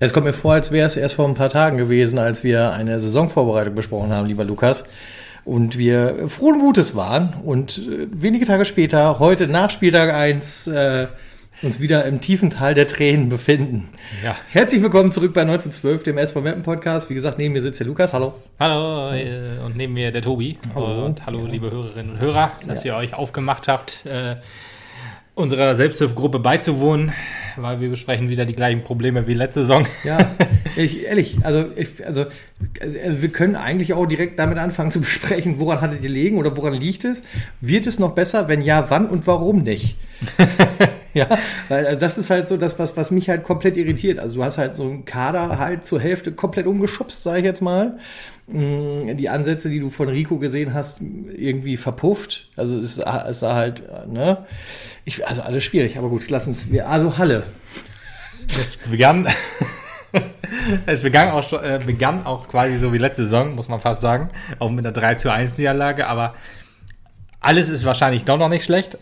[0.00, 2.72] Es kommt mir vor, als wäre es erst vor ein paar Tagen gewesen, als wir
[2.72, 4.84] eine Saisonvorbereitung besprochen haben, lieber Lukas.
[5.46, 11.06] Und wir frohen Mutes waren und äh, wenige Tage später, heute nach Spieltag 1, äh,
[11.62, 13.88] uns wieder im tiefen Tal der Tränen befinden.
[14.22, 14.36] Ja.
[14.50, 17.08] Herzlich willkommen zurück bei 1912, dem SV Mappen Podcast.
[17.08, 18.12] Wie gesagt, neben mir sitzt der Lukas.
[18.12, 18.34] Hallo.
[18.60, 20.58] Hallo äh, und neben mir der Tobi.
[20.74, 21.06] Hallo.
[21.06, 24.36] Und hallo, liebe Hörerinnen und Hörer, dass ihr euch aufgemacht habt, äh,
[25.38, 27.12] unserer Selbsthilfegruppe beizuwohnen,
[27.56, 29.86] weil wir besprechen wieder die gleichen Probleme wie letzte Saison.
[30.02, 30.18] Ja,
[30.76, 32.22] ich, ehrlich, also, ich, also
[32.80, 36.56] äh, wir können eigentlich auch direkt damit anfangen zu besprechen, woran hattet ihr liegen oder
[36.56, 37.22] woran liegt es?
[37.60, 38.48] Wird es noch besser?
[38.48, 39.96] Wenn ja, wann und warum nicht?
[41.14, 41.28] ja,
[41.68, 44.18] weil also das ist halt so das, was, was mich halt komplett irritiert.
[44.18, 47.62] Also du hast halt so einen Kader halt zur Hälfte komplett umgeschubst, sage ich jetzt
[47.62, 47.98] mal.
[48.50, 52.48] Die Ansätze, die du von Rico gesehen hast, irgendwie verpufft.
[52.56, 54.46] Also es, sah- es sah halt, ne?
[55.04, 57.42] Ich, also alles schwierig, aber gut, lass uns, wir, also Halle.
[58.48, 59.28] Es begann,
[60.86, 64.30] es begann auch, äh, begann auch quasi so wie letzte Saison, muss man fast sagen.
[64.58, 66.34] Auch mit einer 3 zu 1 Niederlage, aber
[67.40, 68.96] alles ist wahrscheinlich doch noch nicht schlecht.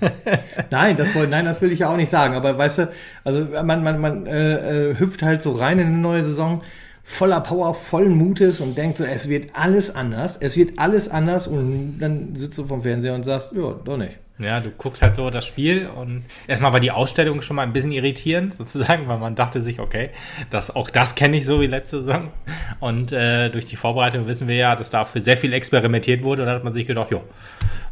[0.70, 2.34] Nein, das wollte, nein, das will ich ja auch nicht sagen.
[2.34, 5.96] Aber weißt du, also man, man, man äh, äh, hüpft halt so rein in eine
[5.96, 6.62] neue Saison
[7.04, 11.46] voller Power, vollen Mutes und denkt so, es wird alles anders, es wird alles anders
[11.46, 14.18] und dann sitzt du vom Fernseher und sagst, ja, doch nicht.
[14.40, 17.72] Ja, du guckst halt so das Spiel und erstmal war die Ausstellung schon mal ein
[17.72, 20.10] bisschen irritierend sozusagen, weil man dachte sich, okay,
[20.50, 22.32] das, auch das kenne ich so wie letzte Saison.
[22.80, 26.42] Und äh, durch die Vorbereitung wissen wir ja, dass da für sehr viel experimentiert wurde
[26.42, 27.22] und da hat man sich gedacht, jo,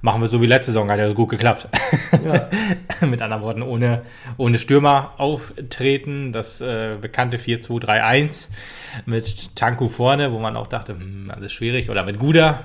[0.00, 1.68] machen wir so wie letzte Saison, hat ja gut geklappt.
[2.24, 2.48] Ja.
[3.10, 4.02] Mit anderen Worten, ohne,
[4.36, 8.48] ohne Stürmer auftreten, das äh, bekannte 4-2-3-1
[9.06, 12.64] mit Tanku vorne, wo man auch dachte, hm, alles schwierig, oder mit Guda,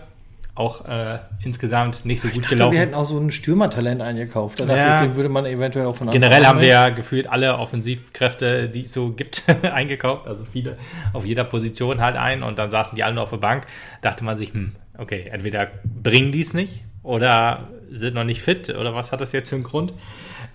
[0.56, 2.74] auch äh, insgesamt nicht so gut Ich dachte, gelaufen.
[2.74, 4.60] wir hätten auch so ein Stürmertalent eingekauft.
[4.60, 4.96] Da dachte Ja.
[5.04, 8.82] ich, den würde man eventuell auch von Generell haben wir ja gefühlt alle Offensivkräfte, die
[8.82, 10.28] es so gibt, eingekauft.
[10.28, 10.78] Also viele
[11.14, 13.68] auf jeder Position halt ein und dann saßen die alle nur auf der Bank.
[14.02, 18.70] Dachte man sich, hm, okay, entweder bringen die es nicht oder sind noch nicht fit
[18.70, 19.94] oder was hat das jetzt für einen Grund?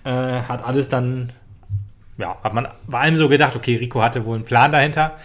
[0.03, 1.31] Äh, hat alles dann,
[2.17, 5.17] ja, hat man bei allem so gedacht, okay, Rico hatte wohl einen Plan dahinter.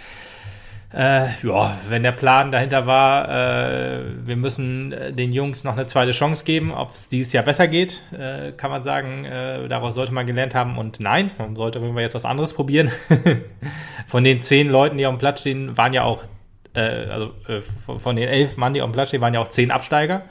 [0.91, 5.85] Äh, ja, wenn der Plan dahinter war, äh, wir müssen äh, den Jungs noch eine
[5.85, 9.95] zweite Chance geben, ob es dieses Jahr besser geht, äh, kann man sagen, äh, daraus
[9.95, 12.91] sollte man gelernt haben und nein, man sollte wir jetzt was anderes probieren.
[14.07, 16.25] Von den zehn Leuten, die auf dem Platz stehen, waren ja auch,
[16.78, 19.49] äh, also äh, von den elf Mann, die auf dem Platz stehen, waren ja auch
[19.49, 20.22] zehn Absteiger,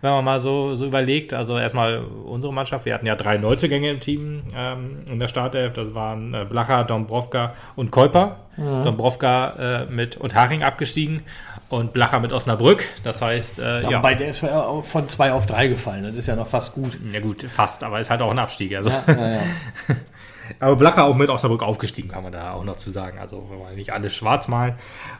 [0.00, 1.32] wenn man mal so, so überlegt.
[1.34, 5.72] Also erstmal unsere Mannschaft, wir hatten ja drei Neuzugänge im Team ähm, in der Startelf,
[5.72, 8.36] das waren äh, Blacher, Dombrovka und Kolper.
[8.56, 11.22] Dombrovka äh, mit Unterhaching abgestiegen
[11.70, 12.84] und Blacher mit Osnabrück.
[13.02, 14.46] Das heißt, äh, Ja, Wobei der ist
[14.82, 16.04] von zwei auf drei gefallen.
[16.04, 16.96] Das ist ja noch fast gut.
[17.12, 18.76] ja gut, fast, aber ist halt auch ein Abstieg.
[18.76, 18.90] Also.
[18.90, 19.40] Ja, ja, ja.
[20.60, 23.18] Aber Blacher auch mit Osnabrück aufgestiegen, kann man da auch noch zu sagen.
[23.18, 24.74] Also wir wollen nicht alles schwarz malen.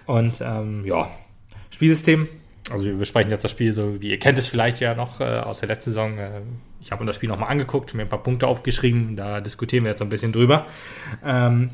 [0.07, 1.09] Und ähm, ja,
[1.71, 2.29] Spielsystem.
[2.71, 5.25] Also wir besprechen jetzt das Spiel so, wie ihr kennt es vielleicht ja noch äh,
[5.25, 6.19] aus der letzten Saison.
[6.19, 6.41] Äh,
[6.81, 9.17] ich habe mir das Spiel nochmal angeguckt, mir ein paar Punkte aufgeschrieben.
[9.17, 10.67] Da diskutieren wir jetzt so ein bisschen drüber.
[11.25, 11.71] Ähm,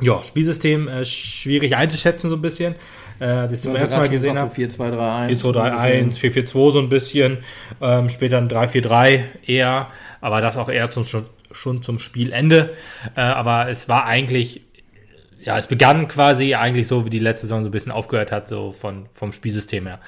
[0.00, 2.74] ja, Spielsystem äh, schwierig einzuschätzen so ein bisschen.
[3.20, 4.48] Äh, als ich zum ersten Mal gesehen habe.
[4.48, 5.44] So 4, 2, 3, 1.
[5.44, 7.38] 4-2-3-1, 4-4-2 so ein bisschen,
[7.80, 9.88] ähm, später ein 3-4-3 eher,
[10.20, 11.04] aber das auch eher zum,
[11.52, 12.74] schon, zum Spielende.
[13.16, 14.62] Äh, aber es war eigentlich,
[15.40, 18.48] ja, es begann quasi eigentlich so, wie die letzte Saison so ein bisschen aufgehört hat,
[18.48, 20.00] so von, vom Spielsystem her.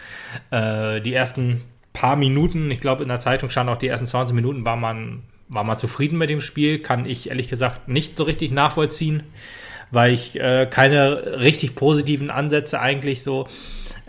[0.51, 1.63] Äh, die ersten
[1.93, 5.25] paar Minuten, ich glaube in der Zeitung stand auch die ersten 20 Minuten, war man,
[5.49, 9.25] war man zufrieden mit dem Spiel, kann ich ehrlich gesagt nicht so richtig nachvollziehen
[9.91, 13.49] weil ich äh, keine richtig positiven Ansätze eigentlich so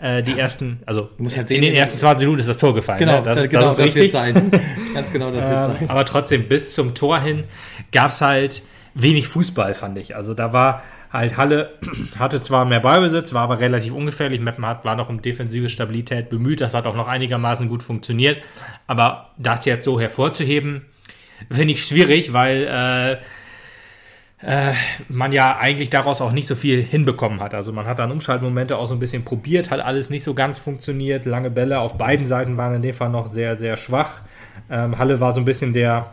[0.02, 2.74] äh, die ersten, also halt in sehen, den wie- ersten 20 Minuten ist das Tor
[2.74, 2.98] gefallen.
[2.98, 3.22] Genau, ne?
[3.22, 4.12] das, das, genau, das ist das richtig.
[4.94, 5.90] Ganz genau, das wird Ähm, sein.
[5.90, 7.44] aber trotzdem, bis zum Tor hin
[7.92, 8.62] gab es halt
[8.94, 10.14] wenig Fußball, fand ich.
[10.16, 11.70] Also da war halt Halle,
[12.18, 14.40] hatte zwar mehr Ballbesitz, war aber relativ ungefährlich.
[14.40, 16.60] Meppen hat, war noch um defensive Stabilität bemüht.
[16.60, 18.38] Das hat auch noch einigermaßen gut funktioniert.
[18.86, 20.86] Aber das jetzt so hervorzuheben,
[21.50, 23.16] finde ich schwierig, weil äh,
[24.42, 24.72] äh,
[25.08, 27.54] man ja eigentlich daraus auch nicht so viel hinbekommen hat.
[27.54, 30.58] Also man hat dann Umschaltmomente auch so ein bisschen probiert, hat alles nicht so ganz
[30.58, 31.24] funktioniert.
[31.24, 34.20] Lange Bälle auf beiden Seiten waren in dem Fall noch sehr, sehr schwach.
[34.68, 36.12] Ähm, Halle war so ein bisschen der,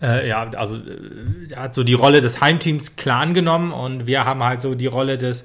[0.00, 4.42] äh, ja, also äh, hat so die Rolle des Heimteams klar angenommen und wir haben
[4.42, 5.44] halt so die Rolle des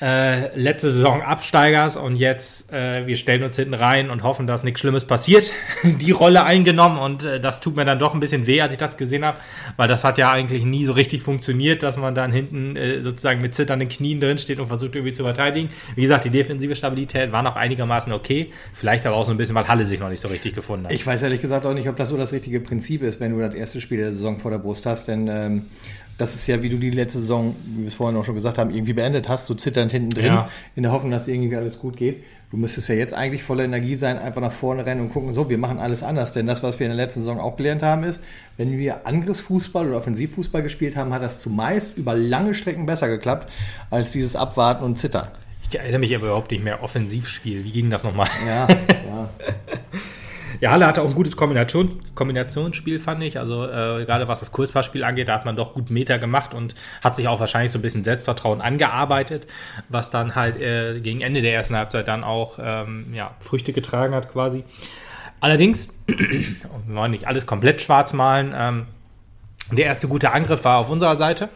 [0.00, 4.62] äh, letzte Saison Absteigers und jetzt äh, wir stellen uns hinten rein und hoffen, dass
[4.62, 5.50] nichts Schlimmes passiert.
[5.84, 8.78] Die Rolle eingenommen und äh, das tut mir dann doch ein bisschen weh, als ich
[8.78, 9.38] das gesehen habe,
[9.76, 13.40] weil das hat ja eigentlich nie so richtig funktioniert, dass man dann hinten äh, sozusagen
[13.40, 15.70] mit zitternden Knien drin steht und versucht irgendwie zu verteidigen.
[15.94, 19.54] Wie gesagt, die defensive Stabilität war noch einigermaßen okay, vielleicht aber auch so ein bisschen,
[19.54, 20.92] weil Halle sich noch nicht so richtig gefunden hat.
[20.92, 23.40] Ich weiß ehrlich gesagt auch nicht, ob das so das richtige Prinzip ist, wenn du
[23.40, 25.62] das erste Spiel der Saison vor der Brust hast, denn ähm,
[26.18, 28.56] das ist ja, wie du die letzte Saison, wie wir es vorhin auch schon gesagt
[28.58, 30.48] haben, irgendwie beendet hast, so zitternd hinten drin, Ja.
[30.74, 32.24] in der Hoffnung, dass irgendwie alles gut geht.
[32.50, 35.50] Du müsstest ja jetzt eigentlich voller Energie sein, einfach nach vorne rennen und gucken, so,
[35.50, 36.32] wir machen alles anders.
[36.32, 38.20] Denn das, was wir in der letzten Saison auch gelernt haben, ist,
[38.56, 43.50] wenn wir Angriffsfußball oder Offensivfußball gespielt haben, hat das zumeist über lange Strecken besser geklappt,
[43.90, 45.26] als dieses Abwarten und Zittern.
[45.68, 47.64] Ich erinnere mich aber überhaupt nicht mehr Offensivspiel.
[47.64, 48.28] Wie ging das nochmal?
[48.46, 49.28] Ja, ja.
[50.60, 53.38] Ja, Halle hatte auch ein gutes Kombination, Kombinationsspiel, fand ich.
[53.38, 56.74] Also äh, gerade was das Kurzpassspiel angeht, da hat man doch gut Meter gemacht und
[57.02, 59.46] hat sich auch wahrscheinlich so ein bisschen Selbstvertrauen angearbeitet,
[59.88, 64.14] was dann halt äh, gegen Ende der ersten Halbzeit dann auch ähm, ja, Früchte getragen
[64.14, 64.64] hat quasi.
[65.40, 68.86] Allerdings, wir wollen nicht alles komplett schwarz malen, ähm,
[69.72, 71.48] der erste gute Angriff war auf unserer Seite.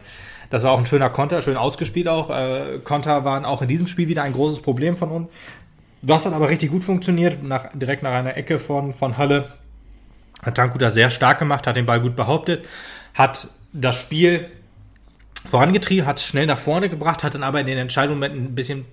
[0.49, 2.29] Das war auch ein schöner Konter, schön ausgespielt auch.
[2.29, 5.29] Äh, Konter waren auch in diesem Spiel wieder ein großes Problem von uns.
[6.01, 9.49] Das hat aber richtig gut funktioniert, nach, direkt nach einer Ecke von, von Halle.
[10.41, 12.65] Hat Tanku das sehr stark gemacht, hat den Ball gut behauptet,
[13.13, 14.47] hat das Spiel
[15.47, 18.85] vorangetrieben, hat es schnell nach vorne gebracht, hat dann aber in den Entscheidungsmomenten ein bisschen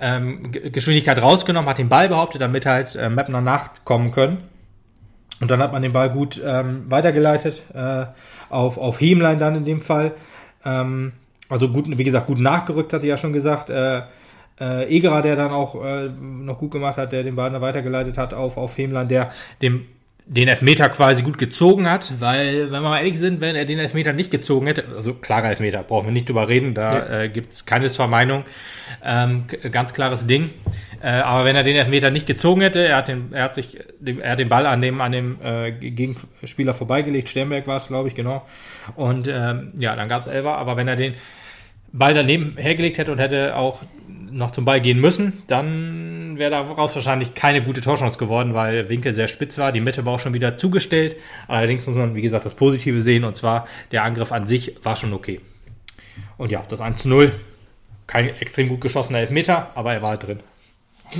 [0.00, 4.38] ähm, Geschwindigkeit rausgenommen, hat den Ball behauptet, damit halt äh, Mapner nachkommen können.
[5.40, 8.06] Und dann hat man den Ball gut ähm, weitergeleitet äh,
[8.48, 10.12] auf, auf Hemlein dann in dem Fall.
[10.64, 11.12] Ähm,
[11.48, 13.70] also gut, wie gesagt, gut nachgerückt, hatte ich ja schon gesagt.
[13.70, 14.02] Äh,
[14.60, 18.34] äh, Egerer, der dann auch äh, noch gut gemacht hat, der den dann weitergeleitet hat
[18.34, 19.86] auf, auf Hemlein, der dem
[20.24, 23.80] den Elfmeter quasi gut gezogen hat, weil, wenn wir mal ehrlich sind, wenn er den
[23.80, 27.20] Elfmeter nicht gezogen hätte, also klarer Elfmeter, brauchen wir nicht drüber reden, da Ja.
[27.22, 28.44] äh, gibt's keine Vermeinung,
[29.04, 29.38] ähm,
[29.72, 30.50] ganz klares Ding.
[31.02, 33.78] Äh, aber wenn er den Elfmeter nicht gezogen hätte, er hat den, er hat sich,
[34.22, 38.06] er hat den Ball an dem, an dem äh, Gegenspieler vorbeigelegt, Sternberg war es, glaube
[38.06, 38.46] ich, genau.
[38.94, 41.14] Und ähm, ja, dann gab's Elfer, aber wenn er den
[41.92, 43.82] Ball daneben hergelegt hätte und hätte auch
[44.32, 49.12] noch zum Ball gehen müssen, dann wäre daraus wahrscheinlich keine gute Torchance geworden, weil Winkel
[49.12, 51.16] sehr spitz war, die Mitte war auch schon wieder zugestellt.
[51.48, 54.96] Allerdings muss man, wie gesagt, das Positive sehen und zwar der Angriff an sich war
[54.96, 55.40] schon okay.
[56.38, 57.32] Und ja, das 1 zu 0,
[58.06, 60.40] kein extrem gut geschossener Elfmeter, aber er war halt drin.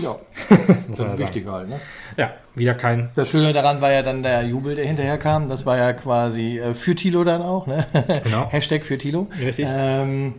[0.02, 0.16] ja.
[0.88, 1.18] Muss man ja sagen.
[1.18, 1.80] wichtig halt, ne?
[2.16, 3.10] Ja, wieder kein.
[3.14, 5.48] Das Schöne daran war ja dann der Jubel, der hinterher kam.
[5.48, 7.86] Das war ja quasi äh, für Tilo dann auch, ne?
[8.24, 8.48] Genau.
[8.50, 9.28] Hashtag für Tilo.
[9.40, 9.66] Richtig.
[9.68, 10.34] Ähm,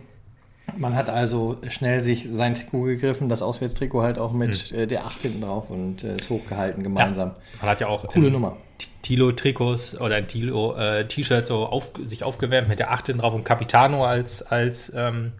[0.76, 5.06] man hat also schnell sich sein Trikot gegriffen, das Auswärtstrikot halt auch mit äh, der
[5.06, 7.32] 8 hinten drauf und äh, ist hochgehalten gemeinsam.
[7.60, 8.56] Man hat ja auch Coole Nummer.
[9.02, 13.34] Tilo-Trikots oder ein Tilo, äh, T-Shirt so auf, sich aufgewärmt mit der 8 hinten drauf
[13.34, 15.32] und Capitano als, als, ähm,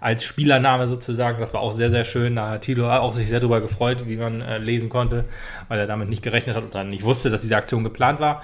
[0.00, 1.38] als Spielername sozusagen.
[1.38, 2.36] Das war auch sehr, sehr schön.
[2.36, 5.26] Da hat Tilo auch sich sehr darüber gefreut, wie man äh, lesen konnte,
[5.68, 8.42] weil er damit nicht gerechnet hat oder nicht wusste, dass diese Aktion geplant war.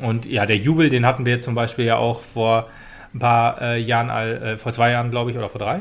[0.00, 2.68] Und ja, der Jubel, den hatten wir zum Beispiel ja auch vor
[3.14, 5.80] ein paar äh, Jahren, äh, vor zwei Jahren, glaube ich, oder vor drei.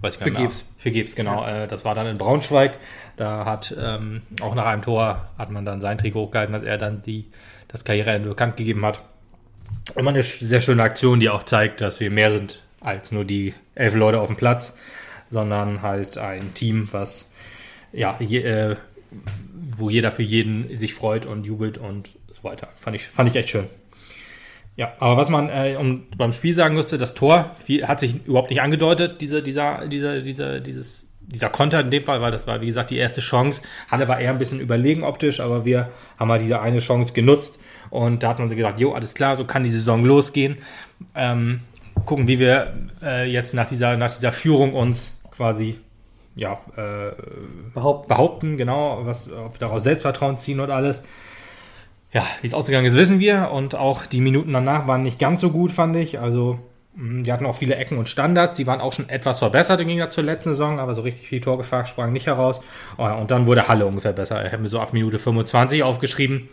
[0.00, 0.48] Weiß ich gar Für nicht mehr.
[0.48, 0.64] Gebs.
[0.78, 1.44] Für Gebs, genau.
[1.46, 2.74] Äh, das war dann in Braunschweig.
[3.16, 6.78] Da hat ähm, auch nach einem Tor hat man dann sein Trikot hochgehalten, dass er
[6.78, 7.26] dann die,
[7.68, 9.00] das Karriereende bekannt gegeben hat.
[9.96, 13.54] Immer eine sehr schöne Aktion, die auch zeigt, dass wir mehr sind als nur die
[13.74, 14.74] elf Leute auf dem Platz,
[15.28, 17.28] sondern halt ein Team, was
[17.92, 18.76] ja, je, äh,
[19.76, 22.68] wo jeder für jeden sich freut und jubelt und so weiter.
[22.76, 23.68] Fand ich, fand ich echt schön.
[24.76, 28.26] Ja, aber was man äh, um, beim Spiel sagen musste, das Tor viel, hat sich
[28.26, 32.46] überhaupt nicht angedeutet, diese, dieser, dieser, dieser, dieses, dieser Konter in dem Fall, weil das
[32.46, 33.62] war, wie gesagt, die erste Chance.
[33.90, 37.58] Halle war eher ein bisschen überlegen optisch, aber wir haben halt diese eine Chance genutzt
[37.90, 40.56] und da hat man sich gesagt, jo, alles klar, so kann die Saison losgehen.
[41.14, 41.60] Ähm,
[42.06, 45.78] gucken, wie wir äh, jetzt nach dieser, nach dieser Führung uns quasi
[46.34, 47.12] ja, äh,
[47.74, 48.08] Behaupten.
[48.08, 51.02] behaupten, genau, was, ob wir daraus Selbstvertrauen ziehen und alles.
[52.12, 53.50] Ja, wie es ausgegangen ist, wissen wir.
[53.52, 56.20] Und auch die Minuten danach waren nicht ganz so gut, fand ich.
[56.20, 56.58] Also,
[56.94, 58.58] mh, die hatten auch viele Ecken und Standards.
[58.58, 61.40] Die waren auch schon etwas verbessert im Gegensatz zur letzten Saison, aber so richtig viel
[61.40, 62.60] Torgefahr sprang nicht heraus.
[62.98, 64.42] Oh Und dann wurde Halle ungefähr besser.
[64.44, 66.50] Hätten wir so ab Minute 25 aufgeschrieben.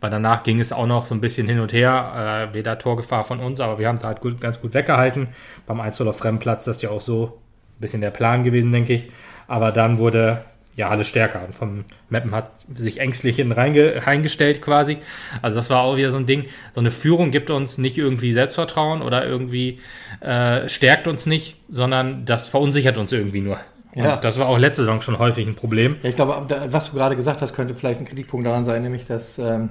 [0.00, 2.48] Weil danach ging es auch noch so ein bisschen hin und her.
[2.50, 5.28] Äh, weder Torgefahr von uns, aber wir haben es halt gut, ganz gut weggehalten.
[5.66, 7.38] Beim 1 auf Fremdplatz, das ist ja auch so
[7.76, 9.10] ein bisschen der Plan gewesen, denke ich.
[9.46, 10.44] Aber dann wurde
[10.76, 11.44] ja alles stärker.
[11.44, 14.98] Und vom Mappen hat sich ängstlich in reinge, reingestellt quasi.
[15.42, 16.46] Also das war auch wieder so ein Ding.
[16.74, 19.80] So eine Führung gibt uns nicht irgendwie Selbstvertrauen oder irgendwie
[20.20, 23.58] äh, stärkt uns nicht, sondern das verunsichert uns irgendwie nur.
[23.94, 24.14] Ja.
[24.14, 25.96] Und das war auch letzte Saison schon häufig ein Problem.
[26.02, 29.04] Ja, ich glaube, was du gerade gesagt hast, könnte vielleicht ein Kritikpunkt daran sein, nämlich
[29.04, 29.70] dass ähm,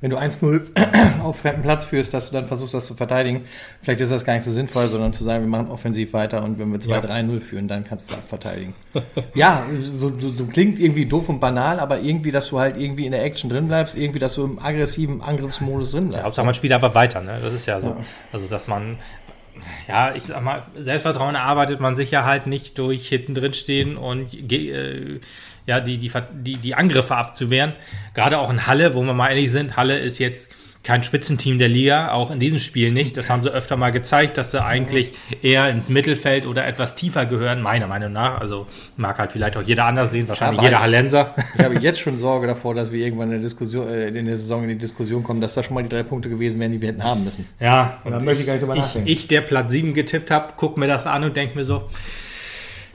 [0.00, 3.44] wenn du 1-0 auf fremden Platz führst, dass du dann versuchst, das zu verteidigen.
[3.82, 6.58] Vielleicht ist das gar nicht so sinnvoll, sondern zu sagen, wir machen offensiv weiter und
[6.58, 7.40] wenn wir 2-3-0 ja.
[7.40, 8.74] führen, dann kannst du es abverteidigen.
[9.34, 13.06] ja, so, so, so, klingt irgendwie doof und banal, aber irgendwie, dass du halt irgendwie
[13.06, 16.20] in der Action drin bleibst, irgendwie, dass du im aggressiven Angriffsmodus drin bleibst.
[16.20, 17.38] Ja, Hauptsache man spielt einfach weiter, ne?
[17.42, 17.88] Das ist ja so.
[17.88, 17.96] Ja.
[18.32, 18.98] Also, dass man
[19.88, 23.96] ja, ich sag mal, Selbstvertrauen erarbeitet man sich ja halt nicht durch hinten drin stehen
[23.96, 25.20] und äh,
[25.66, 27.74] ja, die, die, die, die Angriffe abzuwehren.
[28.14, 30.50] Gerade auch in Halle, wo wir mal ehrlich sind, Halle ist jetzt
[30.84, 33.16] kein Spitzenteam der Liga, auch in diesem Spiel nicht.
[33.16, 37.26] Das haben sie öfter mal gezeigt, dass sie eigentlich eher ins Mittelfeld oder etwas tiefer
[37.26, 38.40] gehören, meiner Meinung nach.
[38.40, 38.66] Also
[38.96, 41.34] mag halt vielleicht auch jeder anders sehen, wahrscheinlich jeder Hallenser.
[41.56, 44.38] Ich habe jetzt schon Sorge davor, dass wir irgendwann in der, Diskussion, äh, in der
[44.38, 46.80] Saison in die Diskussion kommen, dass das schon mal die drei Punkte gewesen wären, die
[46.80, 47.46] wir hätten haben müssen.
[47.60, 49.08] Ja, und dann möchte ich gar nicht drüber nachdenken.
[49.08, 51.88] Ich, der Platz 7 getippt habe, gucke mir das an und denke mir so,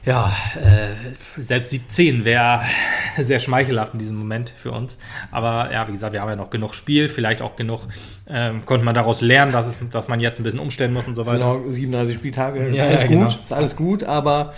[0.06, 2.62] ja, äh, selbst 17 wäre
[3.18, 4.98] sehr schmeichelhaft in diesem Moment für uns.
[5.32, 7.82] Aber ja, wie gesagt, wir haben ja noch genug Spiel, vielleicht auch genug,
[8.28, 11.16] ähm, konnte man daraus lernen, dass, es, dass man jetzt ein bisschen umstellen muss und
[11.16, 11.60] so weiter.
[11.60, 13.28] Genau, 37 Spieltage, ist ja, alles ja, gut, genau.
[13.42, 14.54] ist alles gut, aber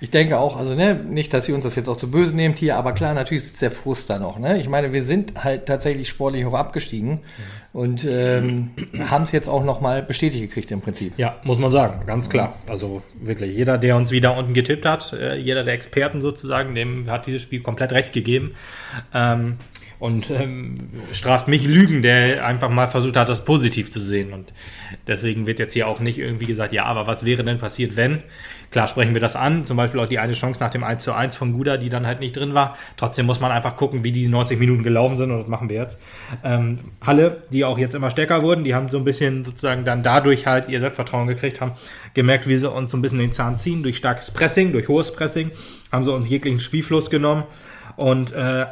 [0.00, 2.58] ich denke auch, also ne, nicht, dass ihr uns das jetzt auch zu böse nehmt
[2.58, 4.38] hier, aber klar, natürlich sitzt der Frust da noch.
[4.38, 4.60] Ne?
[4.60, 7.80] Ich meine, wir sind halt tatsächlich sportlich hoch abgestiegen mhm.
[7.80, 8.70] und ähm,
[9.10, 11.14] haben es jetzt auch nochmal bestätigt gekriegt im Prinzip.
[11.18, 12.54] Ja, muss man sagen, ganz klar.
[12.68, 17.10] Also wirklich, jeder, der uns wieder unten getippt hat, äh, jeder der Experten sozusagen, dem
[17.10, 18.54] hat dieses Spiel komplett recht gegeben.
[19.12, 19.56] Ähm,
[19.98, 20.76] und ähm,
[21.12, 24.32] straft mich Lügen, der einfach mal versucht hat, das positiv zu sehen.
[24.32, 24.52] Und
[25.06, 28.22] deswegen wird jetzt hier auch nicht irgendwie gesagt, ja, aber was wäre denn passiert, wenn?
[28.70, 31.14] Klar sprechen wir das an, zum Beispiel auch die eine Chance nach dem 1 zu
[31.14, 32.76] 1 von Guda, die dann halt nicht drin war.
[32.96, 35.80] Trotzdem muss man einfach gucken, wie die 90 Minuten gelaufen sind und das machen wir
[35.80, 35.98] jetzt.
[36.44, 40.02] Ähm, Halle, die auch jetzt immer stärker wurden, die haben so ein bisschen sozusagen dann
[40.02, 41.72] dadurch halt ihr Selbstvertrauen gekriegt, haben
[42.12, 45.12] gemerkt, wie sie uns so ein bisschen den Zahn ziehen, durch starkes Pressing, durch hohes
[45.12, 45.50] Pressing,
[45.90, 47.44] haben sie uns jeglichen Spielfluss genommen
[47.96, 48.66] und äh,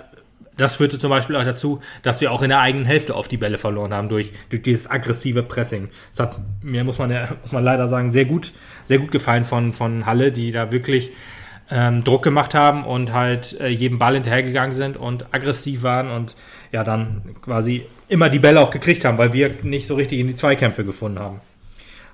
[0.56, 3.36] das führte zum Beispiel auch dazu, dass wir auch in der eigenen Hälfte auf die
[3.36, 5.88] Bälle verloren haben durch, durch dieses aggressive Pressing.
[6.10, 8.52] Das hat mir, muss man, ja, muss man leider sagen, sehr gut,
[8.84, 11.12] sehr gut gefallen von, von Halle, die da wirklich
[11.70, 16.36] ähm, Druck gemacht haben und halt äh, jedem Ball hinterhergegangen sind und aggressiv waren und
[16.72, 20.28] ja dann quasi immer die Bälle auch gekriegt haben, weil wir nicht so richtig in
[20.28, 21.40] die Zweikämpfe gefunden haben.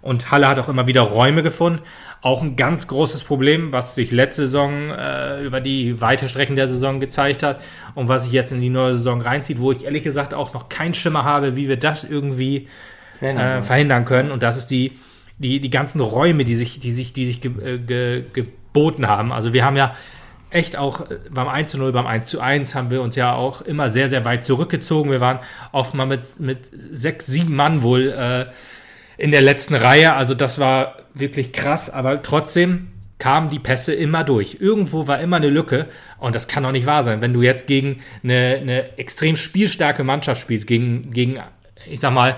[0.00, 1.80] Und Halle hat auch immer wieder Räume gefunden.
[2.22, 6.68] Auch ein ganz großes Problem, was sich letzte Saison äh, über die weite Strecken der
[6.68, 7.60] Saison gezeigt hat
[7.96, 10.68] und was sich jetzt in die neue Saison reinzieht, wo ich ehrlich gesagt auch noch
[10.68, 12.68] keinen Schimmer habe, wie wir das irgendwie
[13.18, 14.30] verhindern, äh, verhindern können.
[14.30, 14.92] Und das ist die,
[15.38, 19.32] die, die ganzen Räume, die sich, die sich, die sich ge, äh, ge, geboten haben.
[19.32, 19.94] Also wir haben ja
[20.50, 23.34] echt auch äh, beim 1 zu 0, beim 1 zu 1 haben wir uns ja
[23.34, 25.10] auch immer sehr, sehr weit zurückgezogen.
[25.10, 25.40] Wir waren
[25.72, 28.46] oft mal mit, mit sechs, sieben Mann wohl äh,
[29.22, 30.14] in der letzten Reihe.
[30.14, 32.88] Also das war wirklich krass, aber trotzdem
[33.20, 34.56] kamen die Pässe immer durch.
[34.58, 35.86] Irgendwo war immer eine Lücke
[36.18, 37.20] und das kann doch nicht wahr sein.
[37.20, 41.38] Wenn du jetzt gegen eine, eine extrem spielstarke Mannschaft spielst, gegen, gegen
[41.88, 42.34] ich sag mal,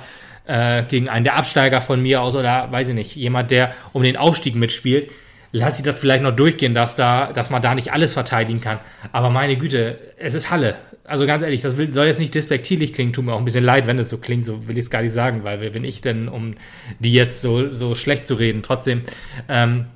[0.46, 4.02] äh, gegen einen der Absteiger von mir aus oder weiß ich nicht, jemand, der um
[4.02, 5.10] den Aufstieg mitspielt,
[5.52, 8.78] lass ich das vielleicht noch durchgehen, dass da, dass man da nicht alles verteidigen kann.
[9.10, 10.74] Aber meine Güte, es ist Halle.
[11.06, 13.64] Also ganz ehrlich, das will, soll jetzt nicht despektierlich klingen, tut mir auch ein bisschen
[13.64, 15.84] leid, wenn es so klingt, so will ich es gar nicht sagen, weil wer bin
[15.84, 16.54] ich denn, um
[16.98, 18.62] die jetzt so, so schlecht zu reden.
[18.62, 19.02] Trotzdem,
[19.48, 19.86] ähm,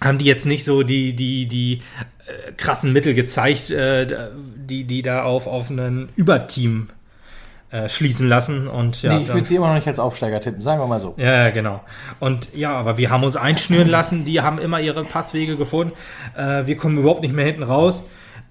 [0.00, 1.74] haben die jetzt nicht so die, die, die
[2.26, 6.88] äh, krassen Mittel gezeigt, äh, die, die da auf, auf einen Überteam
[7.70, 8.66] äh, schließen lassen.
[8.66, 11.00] Und, ja, nee, ich würde sie immer noch nicht als Aufsteiger tippen, sagen wir mal
[11.00, 11.14] so.
[11.18, 11.84] Ja, genau.
[12.18, 15.92] Und ja, aber wir haben uns einschnüren lassen, die haben immer ihre Passwege gefunden.
[16.36, 18.02] Äh, wir kommen überhaupt nicht mehr hinten raus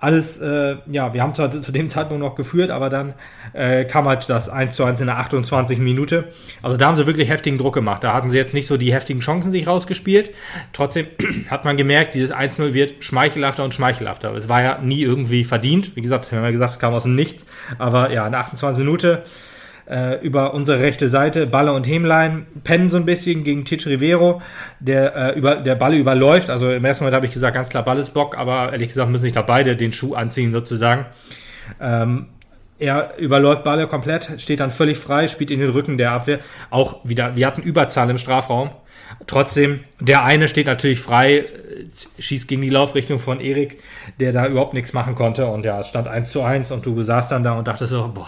[0.01, 3.13] alles, äh, ja, wir haben zwar zu dem Zeitpunkt noch geführt, aber dann
[3.53, 6.29] äh, kam halt das 1 zu 1 in der 28 Minute.
[6.61, 8.03] Also da haben sie wirklich heftigen Druck gemacht.
[8.03, 10.31] Da hatten sie jetzt nicht so die heftigen Chancen sich rausgespielt.
[10.73, 11.07] Trotzdem
[11.49, 14.33] hat man gemerkt, dieses 1-0 wird schmeichelhafter und schmeichelhafter.
[14.33, 15.95] Es war ja nie irgendwie verdient.
[15.95, 17.45] Wie gesagt, wir haben ja gesagt, es kam aus dem Nichts.
[17.77, 19.23] Aber ja, in der 28 Minute
[19.89, 21.48] äh, über unsere rechte Seite.
[21.48, 24.41] Balle und Hemlein pennen so ein bisschen gegen Titch Rivero,
[24.79, 26.50] der, äh, über, der Balle überläuft.
[26.50, 29.10] Also im ersten Moment habe ich gesagt, ganz klar Ball ist Bock, aber ehrlich gesagt
[29.10, 31.05] müssen sich da beide den Schuh anziehen sozusagen.
[31.81, 32.27] Ähm,
[32.77, 36.39] er überläuft Balle komplett, steht dann völlig frei, spielt in den Rücken der Abwehr.
[36.69, 38.69] Auch wieder, wir hatten Überzahl im Strafraum.
[39.27, 41.46] Trotzdem, der eine steht natürlich frei,
[42.19, 43.81] schießt gegen die Laufrichtung von Erik,
[44.19, 45.48] der da überhaupt nichts machen konnte.
[45.48, 48.10] Und ja, es stand 1 zu 1 und du saßt dann da und dachtest so,
[48.13, 48.27] boah,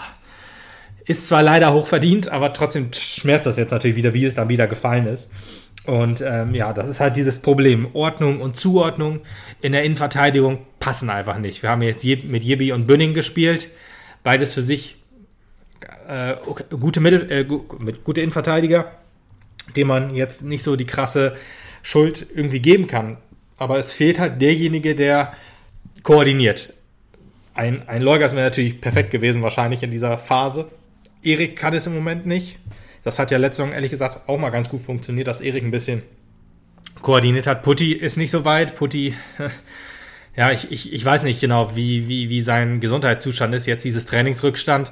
[1.12, 4.50] ist zwar leider hoch verdient, aber trotzdem schmerzt das jetzt natürlich wieder, wie es dann
[4.50, 5.30] wieder gefallen ist.
[5.86, 7.88] Und ähm, ja, das ist halt dieses Problem.
[7.94, 9.22] Ordnung und Zuordnung
[9.62, 11.64] in der Innenverteidigung passen einfach nicht.
[11.64, 13.70] Wir haben jetzt mit Jibi und Bünning gespielt.
[14.24, 14.98] Beides für sich
[16.08, 17.44] äh, okay, gute, Mittel, äh,
[18.04, 18.92] gute Innenverteidiger,
[19.76, 21.36] dem man jetzt nicht so die krasse
[21.82, 23.18] Schuld irgendwie geben kann.
[23.58, 25.34] Aber es fehlt halt derjenige, der
[26.04, 26.74] koordiniert.
[27.54, 30.72] Ein, ein Leugas wäre natürlich perfekt gewesen, wahrscheinlich in dieser Phase
[31.24, 32.60] Erik kann es im Moment nicht.
[33.04, 35.72] Das hat ja letzte Saison ehrlich gesagt auch mal ganz gut funktioniert, dass Erik ein
[35.72, 36.04] bisschen
[37.02, 37.64] koordiniert hat.
[37.64, 38.76] Putti ist nicht so weit.
[38.76, 39.16] Putti,
[40.36, 43.66] ja, ich, ich, ich weiß nicht genau, wie, wie, wie sein Gesundheitszustand ist.
[43.66, 44.92] Jetzt dieses Trainingsrückstand.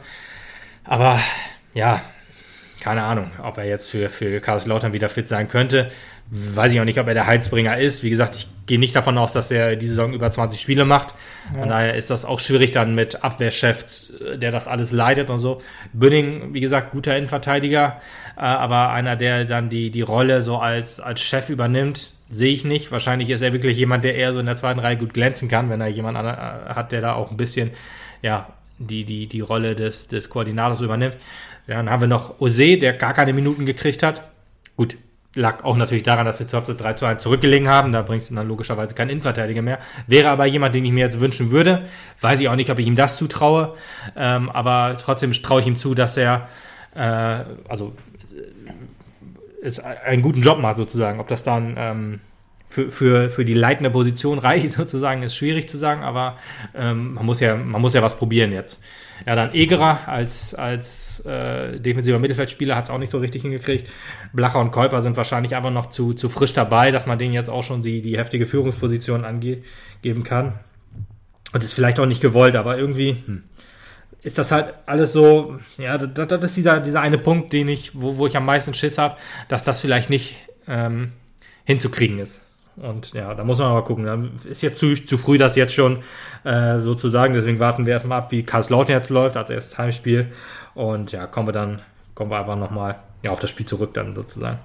[0.83, 1.19] Aber
[1.74, 2.01] ja,
[2.79, 5.91] keine Ahnung, ob er jetzt für, für Lautern wieder fit sein könnte.
[6.31, 8.03] Weiß ich auch nicht, ob er der Heizbringer ist.
[8.03, 11.15] Wie gesagt, ich gehe nicht davon aus, dass er diese Saison über 20 Spiele macht.
[11.51, 11.62] Ja.
[11.62, 15.57] Von daher ist das auch schwierig dann mit Abwehrchef, der das alles leitet und so.
[15.91, 18.00] Bünning, wie gesagt, guter Innenverteidiger,
[18.38, 22.63] äh, aber einer, der dann die, die Rolle so als, als Chef übernimmt, sehe ich
[22.63, 22.91] nicht.
[22.91, 25.71] Wahrscheinlich ist er wirklich jemand, der eher so in der zweiten Reihe gut glänzen kann,
[25.71, 27.71] wenn er jemand äh, hat, der da auch ein bisschen,
[28.21, 31.15] ja, die, die, die Rolle des, des Koordinators übernimmt.
[31.65, 34.24] Dann haben wir noch Ose, der gar keine Minuten gekriegt hat.
[34.77, 34.95] Gut,
[35.39, 37.91] lag auch natürlich daran, dass wir zur Halbzeit 3 zu 1 zurückgelegen haben.
[37.91, 39.79] Da bringst du dann logischerweise keinen Innenverteidiger mehr.
[40.05, 41.86] Wäre aber jemand, den ich mir jetzt wünschen würde.
[42.22, 43.75] Weiß ich auch nicht, ob ich ihm das zutraue.
[44.15, 46.48] Ähm, aber trotzdem traue ich ihm zu, dass er
[46.96, 47.01] äh,
[47.67, 47.96] also
[49.63, 51.19] äh, einen guten Job macht sozusagen.
[51.19, 52.19] Ob das dann ähm,
[52.67, 56.38] für, für, für die leitende Position reicht sozusagen, ist schwierig zu sagen, aber
[56.75, 58.79] ähm, man, muss ja, man muss ja was probieren jetzt.
[59.26, 63.90] Ja, dann Egerer als, als äh, defensiver Mittelfeldspieler hat es auch nicht so richtig hingekriegt.
[64.34, 67.50] Blacher und Käuper sind wahrscheinlich aber noch zu, zu frisch dabei, dass man denen jetzt
[67.50, 70.60] auch schon die, die heftige Führungsposition angeben kann.
[71.52, 73.44] Und ist vielleicht auch nicht gewollt, aber irgendwie hm,
[74.22, 77.92] ist das halt alles so, ja, das, das, ist dieser, dieser eine Punkt, den ich,
[78.00, 80.36] wo, wo ich am meisten Schiss habe, dass das vielleicht nicht
[80.68, 81.14] ähm,
[81.64, 82.42] hinzukriegen ist.
[82.81, 84.05] Und ja, da muss man aber gucken.
[84.05, 86.00] Dann ist jetzt zu, zu früh, das jetzt schon
[86.43, 87.33] äh, sozusagen.
[87.33, 90.31] Deswegen warten wir erstmal ab, wie Karlslautern jetzt läuft als erstes Heimspiel.
[90.75, 91.81] Und ja, kommen wir dann,
[92.15, 94.59] kommen wir aber nochmal ja, auf das Spiel zurück dann sozusagen.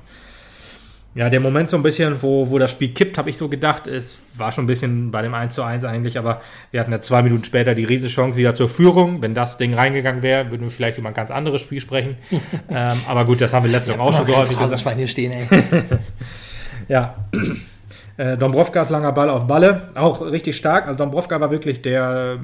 [1.17, 3.87] Ja, der Moment so ein bisschen, wo, wo das Spiel kippt, habe ich so gedacht.
[3.87, 6.41] Es war schon ein bisschen bei dem 1 zu 1 eigentlich, aber
[6.73, 9.23] wir hatten ja zwei Minuten später die Riesenchance wieder zur Führung.
[9.23, 12.17] Wenn das Ding reingegangen wäre, würden wir vielleicht über ein ganz anderes Spiel sprechen.
[12.69, 14.97] ähm, aber gut, das haben wir letzte Woche auch schon so häufig gesagt.
[14.97, 15.47] Hier stehen, ey.
[16.89, 17.15] ja.
[18.17, 20.87] Äh, Dombrovkas langer Ball auf Balle, auch richtig stark.
[20.87, 22.39] Also Dombrovka war wirklich der,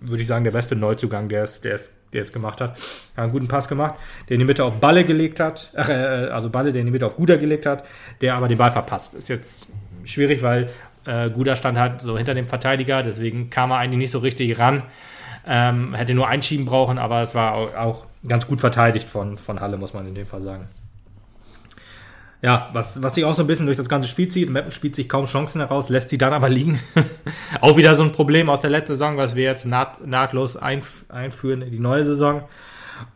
[0.00, 2.72] würde ich sagen, der beste Neuzugang, der es, der es, der es gemacht hat.
[2.72, 2.78] hat
[3.16, 3.94] einen guten Pass gemacht,
[4.28, 7.06] der in die Mitte auf Balle gelegt hat, äh, also Balle, der in die Mitte
[7.06, 7.84] auf Guder gelegt hat,
[8.20, 9.14] der aber den Ball verpasst.
[9.14, 9.68] Ist jetzt
[10.04, 10.68] schwierig, weil
[11.06, 14.58] äh, Guder stand halt so hinter dem Verteidiger, deswegen kam er eigentlich nicht so richtig
[14.58, 14.82] ran.
[15.46, 19.60] Ähm, hätte nur einschieben brauchen, aber es war auch, auch ganz gut verteidigt von, von
[19.60, 20.68] Halle, muss man in dem Fall sagen
[22.44, 24.50] ja, was, was sich auch so ein bisschen durch das ganze Spiel zieht.
[24.50, 26.78] Mappen spielt sich kaum Chancen heraus, lässt sie dann aber liegen.
[27.62, 31.06] auch wieder so ein Problem aus der letzten Saison, was wir jetzt naht, nahtlos einf
[31.08, 32.42] einführen in die neue Saison.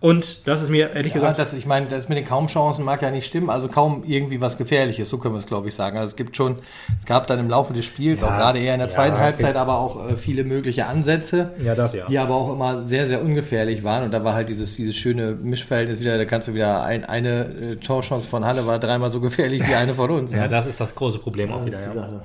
[0.00, 1.38] Und das ist mir ehrlich ja, gesagt.
[1.38, 3.50] Das, ich meine, das mit den kaum Chancen mag ja nicht stimmen.
[3.50, 5.98] Also kaum irgendwie was Gefährliches, so können wir es, glaube ich, sagen.
[5.98, 6.58] Also es gibt schon,
[6.98, 9.14] es gab dann im Laufe des Spiels, ja, auch gerade eher in der zweiten ja,
[9.14, 9.24] okay.
[9.24, 11.52] Halbzeit, aber auch äh, viele mögliche Ansätze.
[11.62, 12.06] Ja, das ja.
[12.06, 14.04] Die aber auch immer sehr, sehr ungefährlich waren.
[14.04, 17.44] Und da war halt dieses, dieses schöne Mischverhältnis wieder, da kannst du wieder ein, eine
[17.44, 20.32] äh, Torchance von Halle war dreimal so gefährlich wie eine von uns.
[20.32, 20.48] ja, ne?
[20.48, 21.78] das ist das große Problem auch wieder.
[21.94, 22.20] Ja.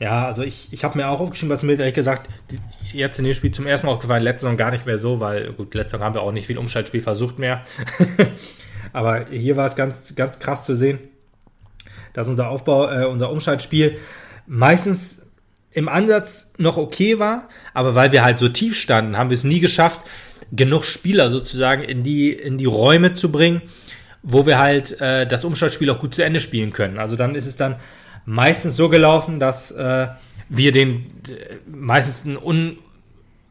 [0.00, 2.28] Ja, also ich, ich habe mir auch aufgeschrieben, was mir ehrlich gesagt
[2.92, 5.52] jetzt in dem Spiel zum ersten Mal aufgefallen, letzte Saison gar nicht mehr so, weil
[5.52, 7.62] gut, letzte Saison haben wir auch nicht viel Umschaltspiel versucht mehr.
[8.92, 10.98] Aber hier war es ganz, ganz krass zu sehen,
[12.12, 13.98] dass unser Aufbau, äh, unser Umschaltspiel
[14.46, 15.22] meistens
[15.72, 19.42] im Ansatz noch okay war, aber weil wir halt so tief standen, haben wir es
[19.42, 20.00] nie geschafft,
[20.52, 23.62] genug Spieler sozusagen in die, in die Räume zu bringen,
[24.22, 26.98] wo wir halt äh, das Umschaltspiel auch gut zu Ende spielen können.
[26.98, 27.76] Also dann ist es dann
[28.26, 30.08] meistens so gelaufen, dass äh,
[30.48, 31.06] wir den
[31.66, 32.78] meistens ein un,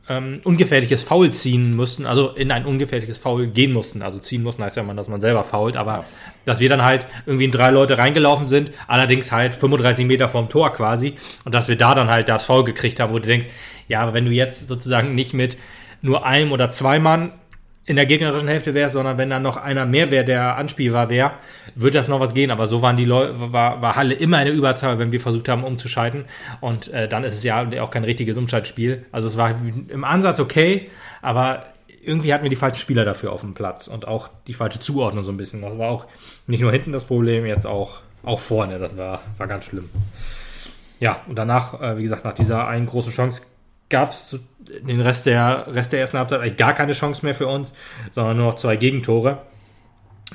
[0.09, 4.01] ähm, ungefährliches Foul ziehen mussten, also in ein ungefährliches Foul gehen mussten.
[4.01, 6.05] Also ziehen mussten heißt ja immer, dass man selber fault, aber
[6.45, 10.49] dass wir dann halt irgendwie in drei Leute reingelaufen sind, allerdings halt 35 Meter vom
[10.49, 11.13] Tor quasi
[11.45, 13.47] und dass wir da dann halt das Foul gekriegt haben, wo du denkst,
[13.87, 15.57] ja, aber wenn du jetzt sozusagen nicht mit
[16.01, 17.31] nur einem oder zwei Mann
[17.85, 21.31] in der gegnerischen Hälfte wäre, sondern wenn dann noch einer mehr wäre, der anspielbar wäre,
[21.75, 22.49] würde das noch was gehen.
[22.49, 25.65] Aber so waren die Leute, war, war Halle immer eine Überzahl, wenn wir versucht haben,
[25.65, 26.25] umzuschalten.
[26.61, 29.05] Und äh, dann ist es ja auch kein richtiges Umschaltspiel.
[29.11, 29.53] Also es war
[29.89, 30.89] im Ansatz okay,
[31.21, 31.65] aber
[32.05, 35.23] irgendwie hatten wir die falschen Spieler dafür auf dem Platz und auch die falsche Zuordnung
[35.23, 35.61] so ein bisschen.
[35.61, 36.05] Das war auch
[36.47, 38.79] nicht nur hinten das Problem, jetzt auch, auch vorne.
[38.79, 39.89] Das war, war ganz schlimm.
[41.01, 43.41] Ja, und danach, äh, wie gesagt, nach dieser einen großen Chance
[43.93, 44.39] gab es
[44.81, 47.73] den Rest der, Rest der ersten Halbzeit eigentlich gar keine Chance mehr für uns,
[48.09, 49.43] sondern nur noch zwei Gegentore.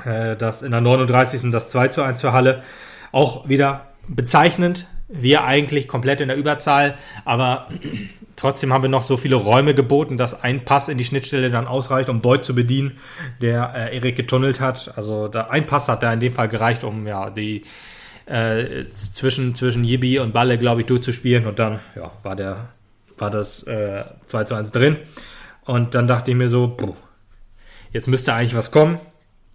[0.05, 1.51] Äh, das in der 39.
[1.51, 2.62] das 2 zu 1 für Halle.
[3.11, 4.87] Auch wieder bezeichnend.
[5.09, 7.68] Wir eigentlich komplett in der Überzahl, aber
[8.37, 11.66] trotzdem haben wir noch so viele Räume geboten, dass ein Pass in die Schnittstelle dann
[11.66, 12.99] ausreicht, um Beuth zu bedienen,
[13.42, 14.92] der äh, Erik getunnelt hat.
[14.94, 17.64] Also da, ein Pass hat da in dem Fall gereicht, um ja die
[18.27, 21.47] äh, zwischen, zwischen Yibi und Balle, glaube ich, durchzuspielen.
[21.47, 22.68] Und dann ja, war der
[23.20, 24.96] war das äh, 2 zu 1 drin.
[25.64, 26.94] Und dann dachte ich mir so, puh,
[27.92, 28.98] jetzt müsste eigentlich was kommen.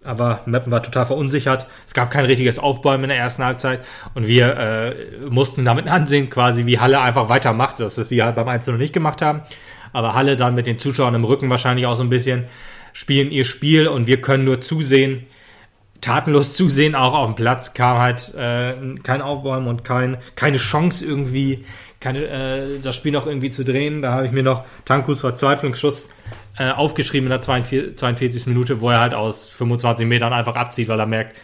[0.04, 1.66] Aber Meppen war total verunsichert.
[1.86, 3.80] Es gab kein richtiges Aufbäumen in der ersten Halbzeit.
[4.14, 4.94] Und wir äh,
[5.30, 7.80] mussten damit ansehen, quasi wie Halle einfach weitermacht.
[7.80, 9.42] Das ist wir halt beim Einzelnen nicht gemacht haben.
[9.92, 12.44] Aber Halle dann mit den Zuschauern im Rücken wahrscheinlich auch so ein bisschen
[12.94, 15.26] spielen ihr Spiel und wir können nur zusehen,
[16.00, 21.04] tatenlos zusehen, auch auf dem Platz kam halt äh, kein Aufbäumen und kein, keine Chance
[21.04, 21.64] irgendwie,
[22.04, 24.02] keine, äh, das Spiel noch irgendwie zu drehen.
[24.02, 26.10] Da habe ich mir noch Tankus Verzweiflungsschuss
[26.58, 28.46] äh, aufgeschrieben in der 42, 42.
[28.46, 31.34] Minute, wo er halt aus 25 Metern einfach abzieht, weil er merkt,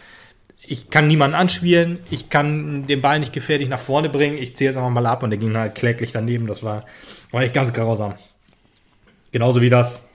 [0.61, 4.69] ich kann niemanden anspielen, ich kann den Ball nicht gefährlich nach vorne bringen, ich ziehe
[4.69, 6.45] jetzt einfach mal ab und der ging halt kläglich daneben.
[6.45, 6.85] Das war,
[7.31, 8.13] war echt ganz grausam.
[9.31, 10.07] Genauso wie das,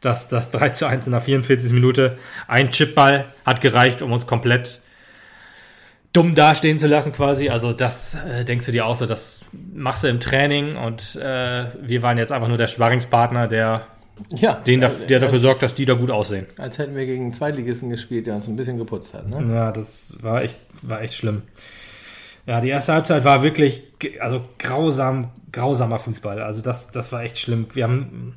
[0.00, 1.70] das, das 3 zu 1 in der 44.
[1.70, 2.18] Minute.
[2.48, 4.80] Ein Chipball hat gereicht, um uns komplett
[6.12, 7.48] dumm dastehen zu lassen quasi.
[7.48, 9.44] Also das äh, denkst du dir auch so, das
[9.74, 13.86] machst du im Training und äh, wir waren jetzt einfach nur der Sparringspartner, der,
[14.30, 16.46] Ja, den, äh, der dafür als, sorgt, dass die da gut aussehen.
[16.56, 19.28] als hätten wir gegen einen Zweitligisten gespielt, der uns ein bisschen geputzt hat.
[19.28, 19.54] Ne?
[19.54, 21.42] Ja, das war echt, war echt schlimm.
[22.46, 23.82] Ja, die erste Halbzeit war wirklich,
[24.20, 26.40] also grausam, grausamer Fußball.
[26.40, 27.66] Also das, das war echt schlimm.
[27.74, 28.34] Wir haben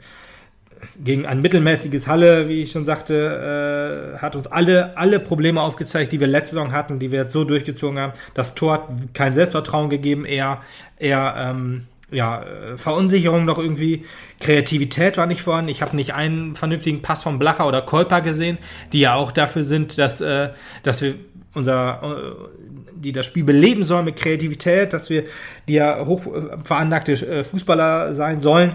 [1.03, 6.11] gegen ein mittelmäßiges Halle, wie ich schon sagte, äh, hat uns alle, alle Probleme aufgezeigt,
[6.11, 8.13] die wir letzte Saison hatten, die wir jetzt so durchgezogen haben.
[8.33, 10.61] Das Tor hat kein Selbstvertrauen gegeben, eher,
[10.97, 14.05] eher ähm, ja, äh, Verunsicherung noch irgendwie.
[14.39, 15.69] Kreativität war nicht vorhanden.
[15.69, 18.57] Ich habe nicht einen vernünftigen Pass von Blacher oder Kolper gesehen,
[18.91, 20.49] die ja auch dafür sind, dass, äh,
[20.83, 21.15] dass wir
[21.53, 22.59] unser, äh,
[22.95, 25.25] die das Spiel beleben sollen mit Kreativität, dass wir
[25.67, 28.73] die ja hoch äh, äh, Fußballer sein sollen.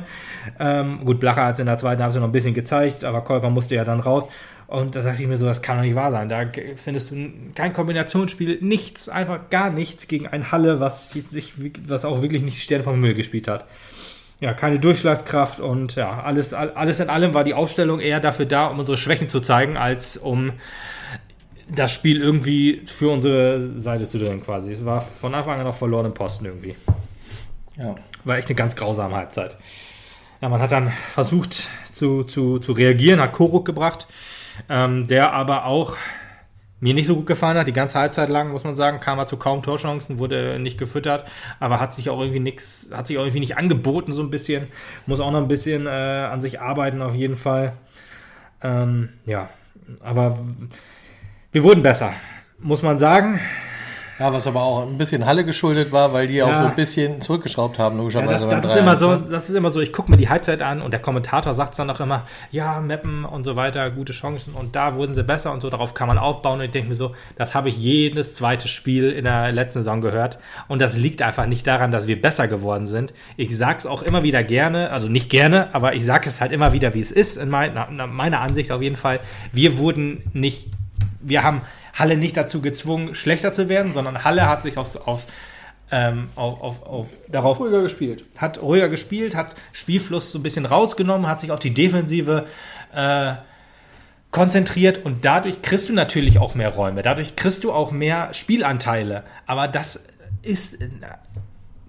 [0.59, 3.51] Ähm, gut, Blacher hat es in der zweiten Halbzeit noch ein bisschen gezeigt, aber Kolper
[3.51, 4.29] musste ja dann raus.
[4.67, 6.29] Und da dachte ich mir so, das kann doch nicht wahr sein.
[6.29, 11.53] Da findest du kein Kombinationsspiel, nichts, einfach gar nichts gegen ein Halle, was sich,
[11.87, 13.67] was auch wirklich nicht die Sterne vom Himmel gespielt hat.
[14.41, 18.67] Ja, keine Durchschlagskraft und ja, alles, alles in allem war die Ausstellung eher dafür da,
[18.67, 20.53] um unsere Schwächen zu zeigen, als um
[21.69, 24.73] das Spiel irgendwie für unsere Seite zu drehen quasi.
[24.73, 26.77] Es war von Anfang an auf verloren im Posten irgendwie.
[27.77, 27.95] Ja.
[28.25, 29.57] War echt eine ganz grausame Halbzeit.
[30.41, 34.07] Ja, man hat dann versucht zu, zu, zu reagieren, hat Koruk gebracht,
[34.69, 35.97] ähm, der aber auch
[36.79, 37.67] mir nicht so gut gefallen hat.
[37.67, 41.27] Die ganze Halbzeit lang, muss man sagen, kam er zu kaum Torchancen, wurde nicht gefüttert,
[41.59, 44.69] aber hat sich auch irgendwie nichts, hat sich auch irgendwie nicht angeboten, so ein bisschen.
[45.07, 47.73] Muss auch noch ein bisschen äh, an sich arbeiten, auf jeden Fall.
[48.63, 49.49] Ähm, ja,
[50.03, 50.39] aber
[51.57, 52.13] wir wurden besser,
[52.61, 53.41] muss man sagen.
[54.19, 56.57] ja, was aber auch ein bisschen Halle geschuldet war, weil die auch Ja.
[56.63, 58.31] so ein bisschen zurückgeschraubt haben, Ja, logischerweise.
[58.33, 60.29] das, beim das, ist 3-1, immer so, das ist immer so, ich gucke mir die
[60.29, 64.13] Halbzeit an und der Kommentator sagt dann auch immer, ja, Meppen und so weiter, gute
[64.13, 66.91] Chancen und da wurden sie besser und so, darauf kann man aufbauen und ich denke
[66.91, 70.39] mir so, das habe ich jedes zweite Spiel in der letzten Saison gehört
[70.69, 73.15] und das liegt einfach nicht daran, dass wir besser geworden sind.
[73.39, 76.53] Ich sage es auch immer wieder gerne, also nicht gerne, aber ich sage es halt
[76.53, 79.21] immer wieder, wie es ist, in meiner, meiner Ansicht auf jeden Fall.
[79.53, 80.69] Wir wurden nicht,
[81.21, 81.63] wir haben
[81.95, 85.27] Halle nicht dazu gezwungen, schlechter zu werden, sondern Halle hat sich aufs, aufs
[85.91, 88.25] ähm, auf, auf, auf, darauf Ruhiger gespielt.
[88.37, 92.47] hat ruhiger gespielt, hat Spielfluss so ein bisschen rausgenommen, hat sich auf die Defensive
[92.93, 93.35] äh,
[94.33, 99.23] konzentriert und dadurch kriegst du natürlich auch mehr Räume, dadurch kriegst du auch mehr Spielanteile.
[99.47, 100.09] Aber das
[100.43, 100.89] ist äh,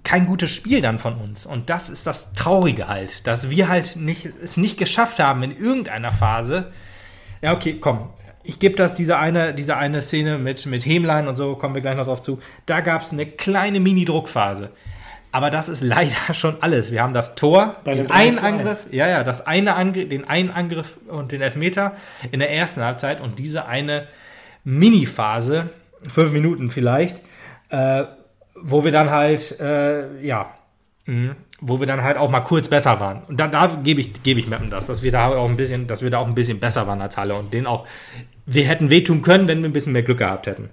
[0.04, 1.46] kein gutes Spiel dann von uns.
[1.46, 5.52] Und das ist das Traurige halt, dass wir halt nicht, es nicht geschafft haben in
[5.52, 6.72] irgendeiner Phase.
[7.42, 8.10] Ja, okay, komm.
[8.48, 11.82] Ich gebe das, diese eine, diese eine Szene mit, mit Hämlein und so, kommen wir
[11.82, 12.40] gleich noch drauf zu.
[12.66, 14.70] Da gab es eine kleine Mini-Druckphase.
[15.34, 16.92] Aber das ist leider schon alles.
[16.92, 18.44] Wir haben das Tor, den einen 3 zu 1.
[18.44, 21.98] Angriff, ja, ja, das eine Angriff, den einen Angriff und den Elfmeter
[22.32, 24.08] in der ersten Halbzeit und diese eine
[24.64, 25.70] Mini-Phase,
[26.08, 27.22] fünf Minuten vielleicht,
[27.70, 28.06] äh,
[28.56, 30.54] wo wir dann halt, äh, ja,
[31.06, 33.24] mh, wo wir dann halt auch mal kurz besser waren.
[33.28, 35.88] Und da, da gebe ich, gebe ich Mappen das, dass wir da auch ein bisschen,
[35.88, 37.88] dass wir da auch ein bisschen besser waren als Halle und den auch,
[38.46, 40.70] wir hätten wehtun können, wenn wir ein bisschen mehr Glück gehabt hätten.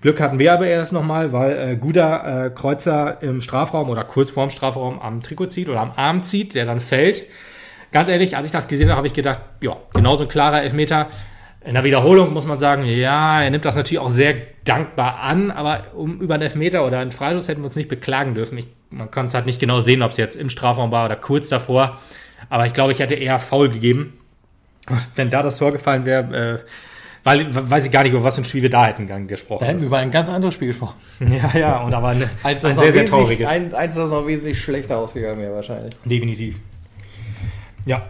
[0.00, 4.30] Glück hatten wir aber erst nochmal, weil äh, Guda äh, Kreuzer im Strafraum oder kurz
[4.30, 7.24] vorm Strafraum am Trikot zieht oder am Arm zieht, der dann fällt.
[7.92, 11.08] Ganz ehrlich, als ich das gesehen habe, habe ich gedacht, ja, genauso ein klarer Elfmeter.
[11.64, 15.52] In der Wiederholung muss man sagen, ja, er nimmt das natürlich auch sehr dankbar an,
[15.52, 18.58] aber um über einen Elfmeter oder einen Freistoß hätten wir uns nicht beklagen dürfen.
[18.58, 21.16] Ich, man kann es halt nicht genau sehen, ob es jetzt im Strafraum war oder
[21.16, 21.98] kurz davor.
[22.48, 24.18] Aber ich glaube, ich hätte eher faul gegeben.
[24.88, 26.68] Und wenn da das Tor gefallen wäre, äh,
[27.24, 29.60] weil, weiß ich gar nicht, über was für ein Spiel wir da hätten gesprochen.
[29.60, 30.94] Da hätten wir über ein ganz anderes Spiel gesprochen.
[31.20, 33.46] ja, ja, und aber eine, Eins, ein sehr, sehr trauriges.
[33.46, 35.94] Ein, eins, das noch wesentlich schlechter ausgegangen wäre wahrscheinlich.
[36.04, 36.58] Definitiv.
[37.86, 38.02] Ja.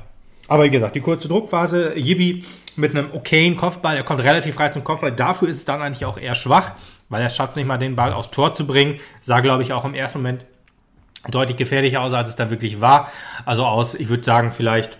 [0.48, 2.44] Aber wie gesagt, die kurze Druckphase, Yibi
[2.76, 5.12] mit einem okayen Kopfball, er kommt relativ frei zum Kopfball.
[5.12, 6.72] Dafür ist es dann eigentlich auch eher schwach,
[7.10, 8.98] weil er schafft es nicht mal, den Ball aufs Tor zu bringen.
[9.20, 10.46] Sah, glaube ich, auch im ersten Moment
[11.30, 13.10] deutlich gefährlicher aus, als es dann wirklich war.
[13.44, 14.98] Also aus, ich würde sagen, vielleicht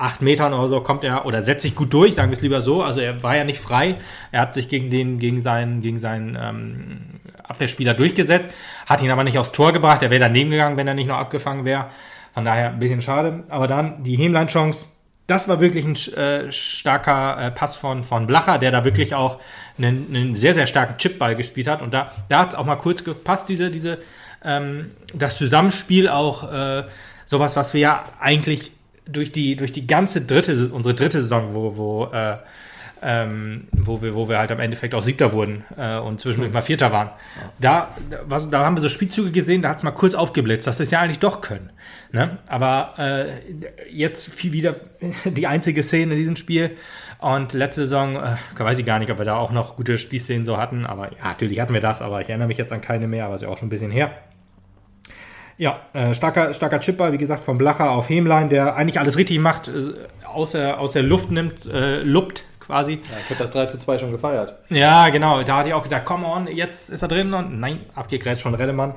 [0.00, 2.62] acht Metern oder so kommt er oder setzt sich gut durch, sagen wir es lieber
[2.62, 2.82] so.
[2.82, 3.96] Also er war ja nicht frei.
[4.32, 8.48] Er hat sich gegen den, gegen seinen, gegen seinen ähm, Abwehrspieler durchgesetzt,
[8.86, 10.02] hat ihn aber nicht aufs Tor gebracht.
[10.02, 11.86] Er wäre daneben gegangen, wenn er nicht noch abgefangen wäre.
[12.32, 13.44] Von daher ein bisschen schade.
[13.48, 14.86] Aber dann die Hemlein-Chance.
[15.26, 19.38] Das war wirklich ein äh, starker äh, Pass von, von Blacher, der da wirklich auch
[19.78, 21.82] einen, einen sehr, sehr starken Chipball gespielt hat.
[21.82, 23.98] Und da, da hat es auch mal kurz gepasst, diese, diese,
[24.44, 26.84] ähm, das Zusammenspiel auch, äh,
[27.26, 28.72] sowas, was wir ja eigentlich
[29.06, 32.38] durch die, durch die ganze dritte, unsere dritte Saison, wo, wo, äh,
[33.02, 36.60] ähm, wo, wir, wo wir halt am Endeffekt auch Siegter wurden äh, und zwischendurch mal
[36.60, 37.10] Vierter waren.
[37.58, 40.78] Da, was, da haben wir so Spielzüge gesehen, da hat es mal kurz aufgeblitzt, dass
[40.78, 41.70] das ja eigentlich doch können.
[42.12, 42.38] Ne?
[42.46, 44.76] Aber äh, jetzt viel wieder
[45.24, 46.76] die einzige Szene in diesem Spiel.
[47.18, 50.44] Und letzte Saison, äh, weiß ich gar nicht, ob wir da auch noch gute Spielszenen
[50.44, 50.84] so hatten.
[50.84, 53.34] Aber ja, natürlich hatten wir das, aber ich erinnere mich jetzt an keine mehr, aber
[53.34, 54.12] ist ja auch schon ein bisschen her.
[55.60, 59.38] Ja, äh, starker, starker Chipper, wie gesagt, von Blacher auf Hemlein, der eigentlich alles richtig
[59.40, 59.92] macht, äh,
[60.26, 62.92] aus, der, aus der Luft nimmt, äh, lupt quasi.
[62.92, 64.54] Ja, ich das 3 zu 2 schon gefeiert.
[64.70, 65.42] Ja, genau.
[65.42, 68.54] Da hatte ich auch gedacht, come on, jetzt ist er drin und nein, abgegrätscht von
[68.54, 68.94] Redemann.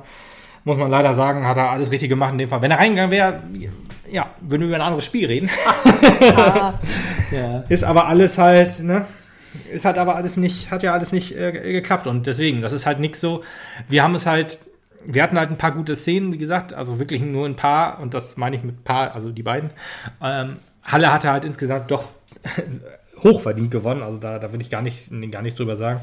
[0.64, 2.62] Muss man leider sagen, hat er alles richtig gemacht in dem Fall.
[2.62, 3.42] Wenn er reingegangen wäre,
[4.10, 5.50] ja, würden wir über ein anderes Spiel reden.
[7.30, 7.64] ja.
[7.68, 9.04] Ist aber alles halt, ne?
[9.70, 12.86] Ist halt aber alles nicht, hat ja alles nicht äh, geklappt und deswegen, das ist
[12.86, 13.44] halt nichts so.
[13.86, 14.58] Wir haben es halt
[15.06, 18.14] wir hatten halt ein paar gute Szenen, wie gesagt, also wirklich nur ein paar, und
[18.14, 19.70] das meine ich mit paar, also die beiden.
[20.22, 22.08] Ähm, Halle hatte halt insgesamt doch
[23.22, 26.00] hochverdient gewonnen, also da, da will ich gar, nicht, gar nichts drüber sagen.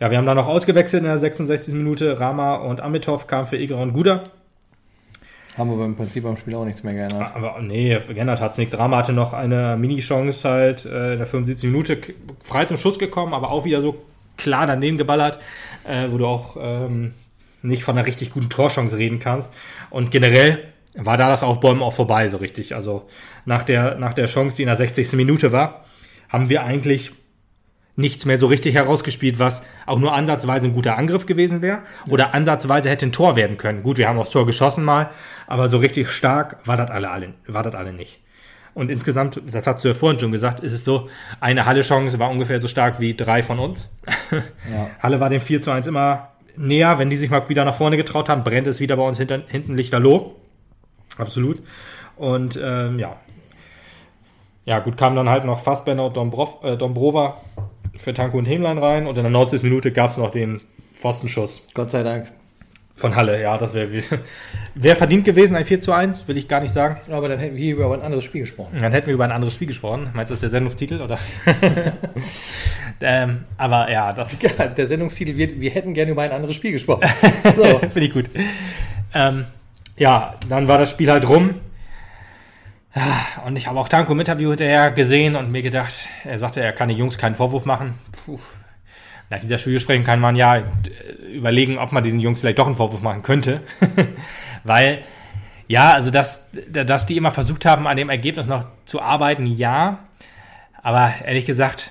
[0.00, 1.72] Ja, wir haben da noch ausgewechselt in der 66.
[1.72, 2.20] Minute.
[2.20, 4.24] Rama und Amitov kamen für Eger und Guda.
[5.56, 7.34] Haben aber im Prinzip am Spiel auch nichts mehr geändert.
[7.34, 8.76] Aber nee, geändert hat es nichts.
[8.76, 11.70] Rama hatte noch eine Mini-Chance halt äh, in der 75.
[11.70, 11.98] Minute
[12.44, 14.02] frei zum Schuss gekommen, aber auch wieder so
[14.36, 15.38] klar daneben geballert,
[15.88, 17.14] äh, wo du auch ähm,
[17.62, 19.52] nicht von einer richtig guten Torchance reden kannst.
[19.90, 20.58] Und generell
[20.96, 22.74] war da das Aufbäumen auch vorbei, so richtig.
[22.74, 23.08] Also
[23.44, 25.12] nach der, nach der Chance, die in der 60.
[25.12, 25.84] Minute war,
[26.28, 27.12] haben wir eigentlich
[27.96, 32.34] nichts mehr so richtig herausgespielt, was auch nur ansatzweise ein guter Angriff gewesen wäre oder
[32.34, 33.82] ansatzweise hätte ein Tor werden können.
[33.82, 35.10] Gut, wir haben aufs Tor geschossen mal,
[35.46, 38.20] aber so richtig stark war das alle, alle, war das alle nicht.
[38.74, 41.08] Und insgesamt, das hast du ja vorhin schon gesagt, ist es so,
[41.40, 43.90] eine Halle-Chance war ungefähr so stark wie drei von uns.
[44.30, 44.90] Ja.
[45.02, 46.98] Halle war dem 4 zu 1 immer näher.
[46.98, 49.42] Wenn die sich mal wieder nach vorne getraut haben, brennt es wieder bei uns hinter,
[49.48, 50.34] hinten lichterloh.
[51.18, 51.62] Absolut.
[52.16, 53.16] Und ähm, ja.
[54.64, 57.40] Ja, gut, kam dann halt noch Fassbender und Dombrov, äh, Dombrova
[57.96, 59.06] für Tanko und Hemlein rein.
[59.06, 59.62] Und in der 90.
[59.62, 60.60] Minute gab es noch den
[60.92, 61.62] Pfostenschuss.
[61.74, 62.32] Gott sei Dank.
[62.98, 63.90] Von Halle, ja, das wäre
[64.74, 66.96] wär verdient gewesen, ein 4 zu 1, will ich gar nicht sagen.
[67.12, 68.78] Aber dann hätten wir hier über ein anderes Spiel gesprochen.
[68.80, 70.08] Dann hätten wir über ein anderes Spiel gesprochen.
[70.14, 71.18] Meinst du, das ist der Sendungstitel, oder?
[73.02, 74.34] ähm, aber ja, das...
[74.58, 77.06] Ja, der Sendungstitel wird, wir hätten gerne über ein anderes Spiel gesprochen.
[77.56, 77.80] So.
[77.80, 78.30] Finde ich gut.
[79.12, 79.44] Ähm,
[79.98, 81.54] ja, dann war das Spiel halt rum.
[83.44, 86.72] Und ich habe auch Tanko im Interview hinterher gesehen und mir gedacht, er sagte, er
[86.72, 87.92] kann den Jungs keinen Vorwurf machen.
[88.24, 88.38] Puh,
[89.28, 90.62] nach dieser Spielgesprächen kann man ja
[91.36, 93.60] überlegen, ob man diesen Jungs vielleicht doch einen Vorwurf machen könnte.
[94.64, 95.02] Weil,
[95.68, 100.00] ja, also dass, dass die immer versucht haben, an dem Ergebnis noch zu arbeiten, ja.
[100.82, 101.90] Aber ehrlich gesagt,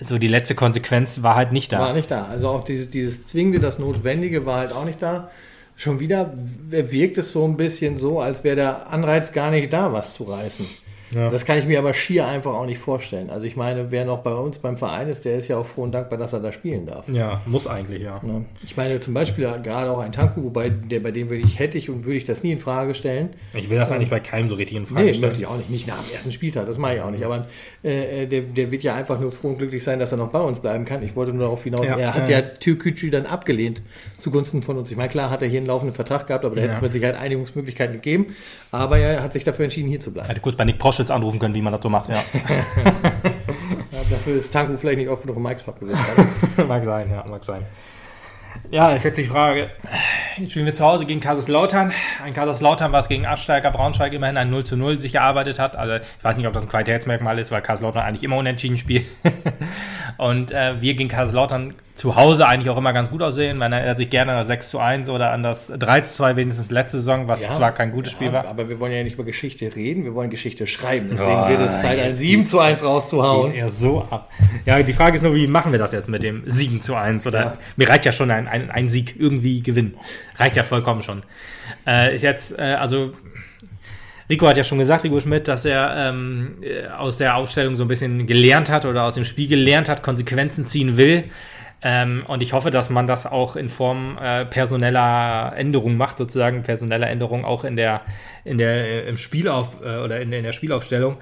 [0.00, 1.78] so die letzte Konsequenz war halt nicht da.
[1.78, 2.26] War nicht da.
[2.26, 5.30] Also auch dieses, dieses Zwingende, das Notwendige war halt auch nicht da.
[5.76, 9.92] Schon wieder wirkt es so ein bisschen so, als wäre der Anreiz gar nicht da,
[9.92, 10.66] was zu reißen.
[11.14, 11.30] Ja.
[11.30, 13.30] Das kann ich mir aber schier einfach auch nicht vorstellen.
[13.30, 15.82] Also ich meine, wer noch bei uns beim Verein ist, der ist ja auch froh
[15.82, 17.08] und dankbar, dass er da spielen darf.
[17.08, 18.20] Ja, muss eigentlich, ja.
[18.64, 21.78] Ich meine zum Beispiel gerade auch ein Tanku, wobei der bei dem würde ich hätte
[21.78, 23.30] ich und würde ich das nie in Frage stellen.
[23.54, 25.30] Ich will das eigentlich bei keinem so richtig in Frage nee, stellen.
[25.30, 25.70] möchte ich auch nicht.
[25.70, 27.24] Nicht nach dem ersten Spieltag, das mache ich auch nicht.
[27.24, 27.46] Aber
[27.84, 30.30] äh, äh, der, der wird ja einfach nur froh und glücklich sein, dass er noch
[30.30, 31.02] bei uns bleiben kann.
[31.02, 33.82] Ich wollte nur darauf hinaus, ja, er hat ja, Türkücü dann abgelehnt
[34.16, 34.90] zugunsten von uns.
[34.90, 36.94] Ich meine, klar hat er hier einen laufenden Vertrag gehabt, aber da hätte es mit
[36.94, 38.34] Sicherheit Einigungsmöglichkeiten gegeben.
[38.70, 40.28] Aber er hat sich dafür entschieden, hier zu bleiben.
[40.28, 42.14] Hätte kurz bei Nick Proschitz anrufen können, wie man das so macht, ja.
[43.92, 46.00] ja dafür ist Tanku vielleicht nicht oft genug im Mike's Pub gewesen.
[46.66, 47.66] mag sein, ja, mag sein.
[48.70, 49.68] Ja, ist jetzt die Frage.
[50.36, 51.92] Jetzt spielen wir zu Hause gegen Kaiserslautern.
[52.22, 55.76] Ein Kaiserslautern, was gegen Absteiger Braunschweig immerhin ein 0 zu 0 sich erarbeitet hat.
[55.76, 59.06] Also ich weiß nicht, ob das ein Qualitätsmerkmal ist, weil Kaiserslautern eigentlich immer unentschieden spielt.
[60.18, 63.56] Und äh, wir gegen Kaiserslautern zu Hause eigentlich auch immer ganz gut aussehen.
[63.56, 66.36] Man erinnert sich gerne an das 6 zu 1 oder an das 3 zu 2
[66.36, 68.46] wenigstens letzte Saison, was ja, zwar kein gutes ja, Spiel war.
[68.46, 71.10] Aber wir wollen ja nicht über Geschichte reden, wir wollen Geschichte schreiben.
[71.12, 73.52] Deswegen oh, wird es Zeit, ein 7 zu 1 rauszuhauen.
[73.52, 74.28] Geht er so ab.
[74.66, 77.28] Ja, die Frage ist nur, wie machen wir das jetzt mit dem 7 zu 1?
[77.28, 77.58] Oder ja.
[77.76, 79.94] mir reicht ja schon ein, ein, ein Sieg irgendwie gewinnen.
[80.36, 81.22] Reicht ja vollkommen schon.
[81.86, 83.12] Äh, ist jetzt, äh, also
[84.28, 87.84] Rico hat ja schon gesagt, Rico Schmidt, dass er ähm, äh, aus der Aufstellung so
[87.84, 91.24] ein bisschen gelernt hat oder aus dem Spiel gelernt hat, Konsequenzen ziehen will.
[91.86, 96.62] Ähm, und ich hoffe, dass man das auch in Form äh, personeller Änderung macht, sozusagen
[96.62, 98.00] personeller Änderung auch in der,
[98.42, 101.18] in der, äh, im Spielauf äh, oder in, in der Spielaufstellung.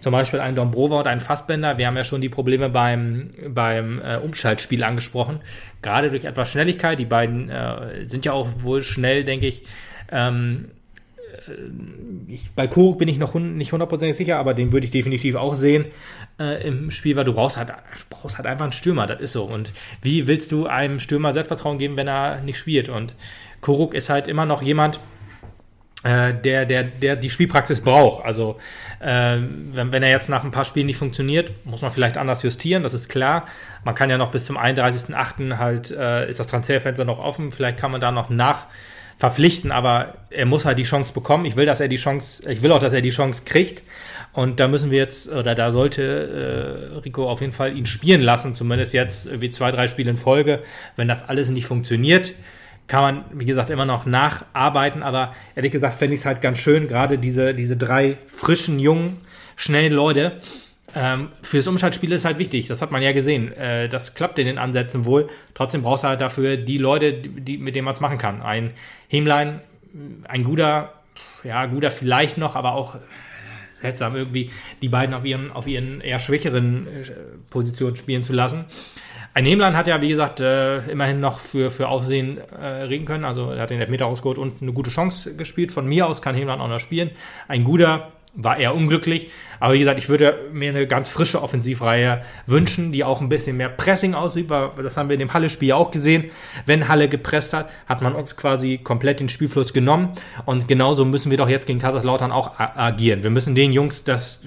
[0.00, 1.76] Zum Beispiel ein Dombrova und ein Fassbender.
[1.76, 5.40] Wir haben ja schon die Probleme beim, beim äh, Umschaltspiel angesprochen.
[5.82, 6.98] Gerade durch etwas Schnelligkeit.
[6.98, 9.64] Die beiden äh, sind ja auch wohl schnell, denke ich.
[10.10, 10.77] Ähm, äh,
[12.28, 15.54] ich, bei Koruk bin ich noch nicht hundertprozentig sicher, aber den würde ich definitiv auch
[15.54, 15.86] sehen
[16.38, 17.72] äh, im Spiel, weil du brauchst halt,
[18.10, 19.44] brauchst halt einfach einen Stürmer, das ist so.
[19.44, 22.88] Und wie willst du einem Stürmer Selbstvertrauen geben, wenn er nicht spielt?
[22.88, 23.14] Und
[23.60, 25.00] Koruk ist halt immer noch jemand,
[26.04, 28.24] äh, der, der, der die Spielpraxis braucht.
[28.24, 28.58] Also
[29.00, 32.42] äh, wenn, wenn er jetzt nach ein paar Spielen nicht funktioniert, muss man vielleicht anders
[32.42, 33.46] justieren, das ist klar.
[33.84, 35.56] Man kann ja noch bis zum 31.08.
[35.58, 38.66] halt, äh, ist das Transferfenster noch offen, vielleicht kann man da noch nach
[39.18, 41.44] verpflichten, aber er muss halt die Chance bekommen.
[41.44, 43.82] Ich will, dass er die Chance, ich will auch, dass er die Chance kriegt.
[44.32, 48.20] Und da müssen wir jetzt, oder da sollte äh, Rico auf jeden Fall ihn spielen
[48.20, 50.62] lassen, zumindest jetzt wie zwei, drei Spiele in Folge.
[50.94, 52.34] Wenn das alles nicht funktioniert,
[52.86, 56.58] kann man, wie gesagt, immer noch nacharbeiten, aber ehrlich gesagt fände ich es halt ganz
[56.58, 59.18] schön, gerade diese, diese drei frischen, jungen,
[59.56, 60.38] schnellen Leute.
[60.94, 63.52] Ähm, fürs Umschaltspiel ist halt wichtig, das hat man ja gesehen.
[63.52, 65.28] Äh, das klappt in den Ansätzen wohl.
[65.54, 68.40] Trotzdem brauchst du halt dafür die Leute, die, mit denen man es machen kann.
[68.40, 68.72] Ein
[69.08, 69.60] Hemlein,
[70.26, 70.94] ein guter,
[71.44, 72.96] ja, guter vielleicht noch, aber auch
[73.80, 74.50] seltsam irgendwie,
[74.82, 77.10] die beiden auf ihren, auf ihren eher schwächeren äh,
[77.50, 78.64] Positionen spielen zu lassen.
[79.34, 83.24] Ein Hemlein hat ja, wie gesagt, äh, immerhin noch für, für Aufsehen äh, reden können.
[83.24, 85.70] Also er hat den Elfmeter rausgeholt und eine gute Chance gespielt.
[85.70, 87.10] Von mir aus kann Hemlein auch noch spielen.
[87.46, 89.30] Ein guter war eher unglücklich.
[89.60, 93.56] Aber wie gesagt, ich würde mir eine ganz frische Offensivreihe wünschen, die auch ein bisschen
[93.56, 94.14] mehr Pressing.
[94.14, 96.30] Weil das haben wir in dem Halle-Spiel auch gesehen.
[96.64, 100.12] Wenn Halle gepresst hat, hat man uns quasi komplett den Spielfluss genommen.
[100.46, 103.24] Und genauso müssen wir doch jetzt gegen Kaiserslautern auch agieren.
[103.24, 104.38] Wir müssen den Jungs das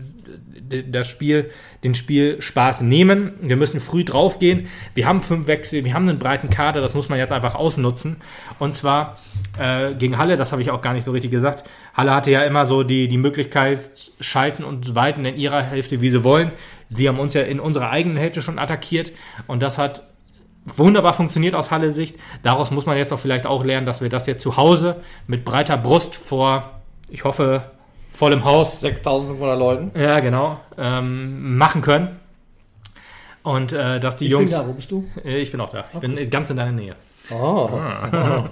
[0.90, 1.50] das Spiel,
[1.84, 3.34] den Spielspaß nehmen.
[3.42, 4.68] Wir müssen früh draufgehen.
[4.94, 8.18] Wir haben fünf Wechsel, wir haben einen breiten Kader, das muss man jetzt einfach ausnutzen.
[8.60, 9.18] Und zwar
[9.60, 11.70] äh, gegen Halle, das habe ich auch gar nicht so richtig gesagt.
[11.94, 16.10] Halle hatte ja immer so die, die Möglichkeit, schalten und weiten in ihrer Hälfte, wie
[16.10, 16.52] sie wollen.
[16.90, 19.12] Sie haben uns ja in unserer eigenen Hälfte schon attackiert
[19.48, 20.04] und das hat
[20.66, 22.18] wunderbar funktioniert aus Halle Sicht.
[22.44, 25.46] Daraus muss man jetzt auch vielleicht auch lernen, dass wir das jetzt zu Hause mit
[25.46, 27.64] breiter Brust vor, ich hoffe,
[28.14, 28.80] voll im Haus.
[28.82, 29.92] 6500 Leuten.
[30.00, 30.60] Ja, genau.
[30.78, 32.20] Ähm, machen können.
[33.44, 34.52] Und äh, dass die ich Jungs.
[34.52, 35.08] Bin da, wo bist du?
[35.24, 35.86] Äh, ich bin auch da.
[35.94, 36.96] Ich bin ganz in deiner Nähe.
[37.34, 37.70] Oh.
[37.74, 38.50] Ah.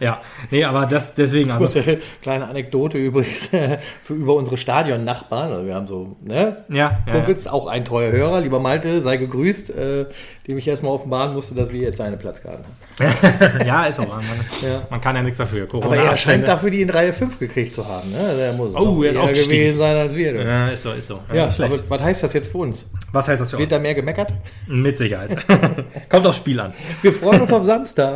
[0.00, 1.50] ja, nee, aber das deswegen.
[1.50, 3.46] Also, Kurze kleine Anekdote übrigens
[4.02, 5.52] für, über unsere Stadion-Nachbarn.
[5.52, 6.64] Also wir haben so, ne?
[6.68, 8.40] Ja, ja, Kumpels, auch ein treuer Hörer.
[8.40, 10.06] Lieber Malte, sei gegrüßt, äh,
[10.46, 13.58] dem ich erstmal offenbaren musste, dass wir jetzt seine Platzkarten haben.
[13.66, 14.08] ja, ist auch.
[14.08, 14.22] Man,
[14.62, 14.82] Ja.
[14.90, 15.66] man kann ja nichts dafür.
[15.66, 18.10] Corona Aber er scheint dafür die in Reihe 5 gekriegt zu haben.
[18.10, 18.34] Ne?
[18.36, 19.50] Der muss Oh, er ist aufgestiegen.
[19.60, 20.34] gewesen sein als wir.
[20.34, 21.20] Ja, ist so, ist so.
[21.32, 22.84] Ja, aber was heißt das jetzt für uns?
[23.12, 23.76] Was heißt das für Wird uns?
[23.76, 24.32] da mehr gemeckert?
[24.66, 25.36] Mit Sicherheit.
[26.08, 26.72] Kommt aufs Spiel an.
[27.02, 28.07] Wir freuen uns auf Samstag.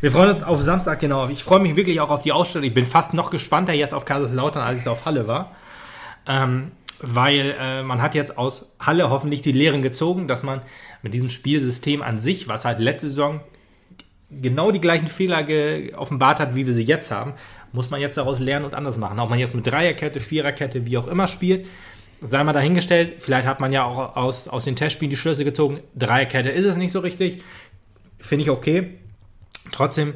[0.00, 1.28] Wir freuen uns auf Samstag, genau.
[1.28, 2.66] Ich freue mich wirklich auch auf die Ausstellung.
[2.66, 5.54] Ich bin fast noch gespannter jetzt auf Kaiserslautern, als es auf Halle war.
[6.26, 10.62] Ähm, weil äh, man hat jetzt aus Halle hoffentlich die Lehren gezogen, dass man
[11.02, 13.40] mit diesem Spielsystem an sich, was halt letzte Saison
[14.30, 15.44] genau die gleichen Fehler
[15.98, 17.34] offenbart hat, wie wir sie jetzt haben,
[17.72, 19.18] muss man jetzt daraus lernen und anders machen.
[19.18, 21.66] Ob man jetzt mit Dreierkette, Viererkette, wie auch immer spielt,
[22.20, 23.14] sei mal dahingestellt.
[23.18, 25.80] Vielleicht hat man ja auch aus, aus den Testspielen die Schlüsse gezogen.
[25.96, 27.42] Dreierkette ist es nicht so richtig.
[28.18, 28.98] Finde ich okay.
[29.70, 30.14] Trotzdem,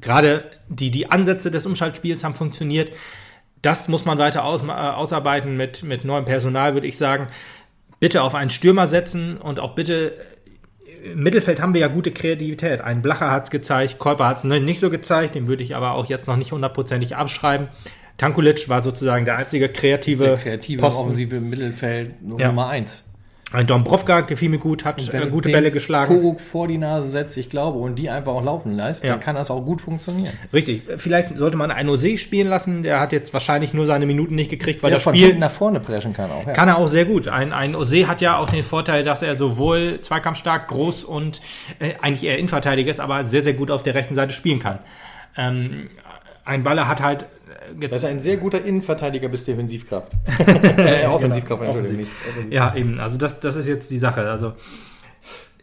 [0.00, 2.92] gerade die, die Ansätze des Umschaltspiels haben funktioniert.
[3.62, 7.28] Das muss man weiter aus, äh, ausarbeiten mit, mit neuem Personal, würde ich sagen.
[8.00, 10.12] Bitte auf einen Stürmer setzen und auch bitte
[11.12, 12.80] im Mittelfeld haben wir ja gute Kreativität.
[12.80, 15.92] Ein Blacher hat es gezeigt, Kolper hat es nicht so gezeigt, den würde ich aber
[15.92, 17.68] auch jetzt noch nicht hundertprozentig abschreiben.
[18.16, 21.00] Tankulic war sozusagen der einzige kreative, Der kreative Posten.
[21.02, 22.68] offensive Mittelfeld Nummer Ja.
[22.68, 23.04] 1.
[23.54, 26.12] Ein Dombrovka gefiel mir gut, hat äh, gute Bälle geschlagen.
[26.12, 29.12] Koruk vor die Nase setzt, ich glaube, und die einfach auch laufen lässt, Ja.
[29.12, 30.32] dann kann das auch gut funktionieren.
[30.52, 30.82] Richtig.
[30.96, 32.82] Vielleicht sollte man einen Ose spielen lassen.
[32.82, 35.78] Der hat jetzt wahrscheinlich nur seine Minuten nicht gekriegt, weil er das Spiel nach vorne
[35.80, 36.46] preschen kann auch.
[36.46, 36.52] Ja.
[36.52, 37.28] kann er auch sehr gut.
[37.28, 41.40] Ein, ein Ose hat ja auch den Vorteil, dass er sowohl zweikampfstark, groß und
[41.78, 44.80] äh, eigentlich eher Innenverteidiger ist, aber sehr, sehr gut auf der rechten Seite spielen kann.
[45.36, 45.88] Ähm,
[46.44, 47.26] ein Baller hat halt
[47.70, 50.12] äh, Das jetzt ist ein sehr guter Innenverteidiger bis Defensivkraft.
[50.78, 51.84] äh, Offensivkraft, Genau, nicht.
[51.84, 52.08] Offensiv.
[52.50, 53.00] Ja, eben.
[53.00, 54.28] Also das, das ist jetzt die Sache.
[54.28, 54.54] Also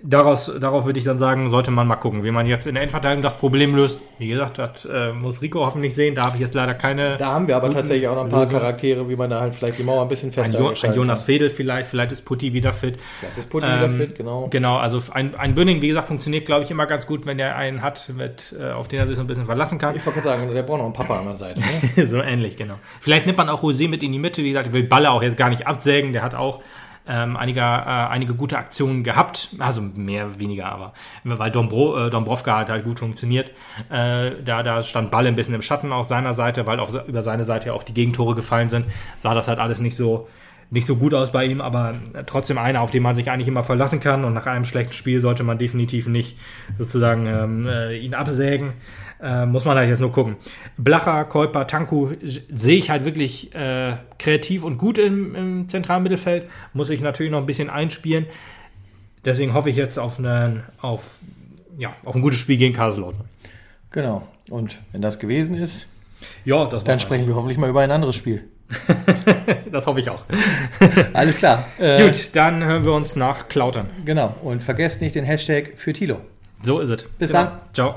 [0.03, 2.83] daraus, darauf würde ich dann sagen, sollte man mal gucken, wie man jetzt in der
[2.83, 3.99] Endverteidigung das Problem löst.
[4.17, 6.15] Wie gesagt, das äh, muss Rico hoffentlich sehen.
[6.15, 7.17] Da habe ich jetzt leider keine.
[7.17, 8.59] Da haben wir aber tatsächlich auch noch ein paar Lösung.
[8.59, 10.97] Charaktere, wie man da halt vielleicht die Mauer ein bisschen ein, fester jo ein gestalten
[10.97, 11.23] Jonas.
[11.23, 12.97] Fedel vielleicht, vielleicht ist Putti wieder fit.
[13.19, 14.47] Vielleicht ist Putti wieder Ähm, fit, genau.
[14.49, 17.55] Genau, also ein, ein Bünning, wie gesagt, funktioniert, glaube ich, immer ganz gut, wenn er
[17.55, 19.95] einen hat, mit, äh, auf den er sich so ein bisschen verlassen kann.
[19.95, 21.59] Ich wollte gerade sagen, der braucht noch einen Papa an der Seite.
[21.59, 22.07] Ne?
[22.07, 22.75] so ähnlich, genau.
[22.99, 24.43] Vielleicht nimmt man auch Rosé mit in die Mitte.
[24.43, 26.13] Wie gesagt, ich will Balle auch jetzt gar nicht absägen.
[26.13, 26.61] Der hat auch
[27.07, 30.93] ähm, einiger, äh, einige gute Aktionen gehabt, also mehr, weniger, aber
[31.23, 33.51] weil Dombro, äh, Dombrovka hat halt gut funktioniert.
[33.89, 37.21] Äh, da, da stand Ball ein bisschen im Schatten auf seiner Seite, weil auf, über
[37.21, 38.85] seine Seite auch die Gegentore gefallen sind,
[39.21, 40.27] sah das halt alles nicht so,
[40.69, 41.95] nicht so gut aus bei ihm, aber
[42.25, 45.19] trotzdem einer, auf den man sich eigentlich immer verlassen kann und nach einem schlechten Spiel
[45.19, 46.37] sollte man definitiv nicht
[46.77, 48.73] sozusagen ähm, äh, ihn absägen.
[49.21, 50.35] Äh, muss man halt jetzt nur gucken.
[50.77, 56.49] Blacher, Kolper, Tanku sehe ich halt wirklich äh, kreativ und gut im, im zentralen Mittelfeld.
[56.73, 58.25] Muss ich natürlich noch ein bisschen einspielen.
[59.23, 61.17] Deswegen hoffe ich jetzt auf, einen, auf,
[61.77, 63.25] ja, auf ein gutes Spiel gegen Kaiserslautern.
[63.91, 64.27] Genau.
[64.49, 65.87] Und wenn das gewesen ist,
[66.43, 68.43] ja, dann sprechen wir hoffentlich mal über ein anderes Spiel.
[69.71, 70.23] das hoffe ich auch.
[71.13, 71.67] Alles klar.
[71.77, 73.87] Äh, Gut, dann hören wir uns nach Klautern.
[74.05, 74.35] Genau.
[74.41, 76.21] Und vergesst nicht den Hashtag für Tilo.
[76.63, 77.03] So ist es.
[77.03, 77.43] Bis genau.
[77.43, 77.59] dann.
[77.73, 77.95] Ciao.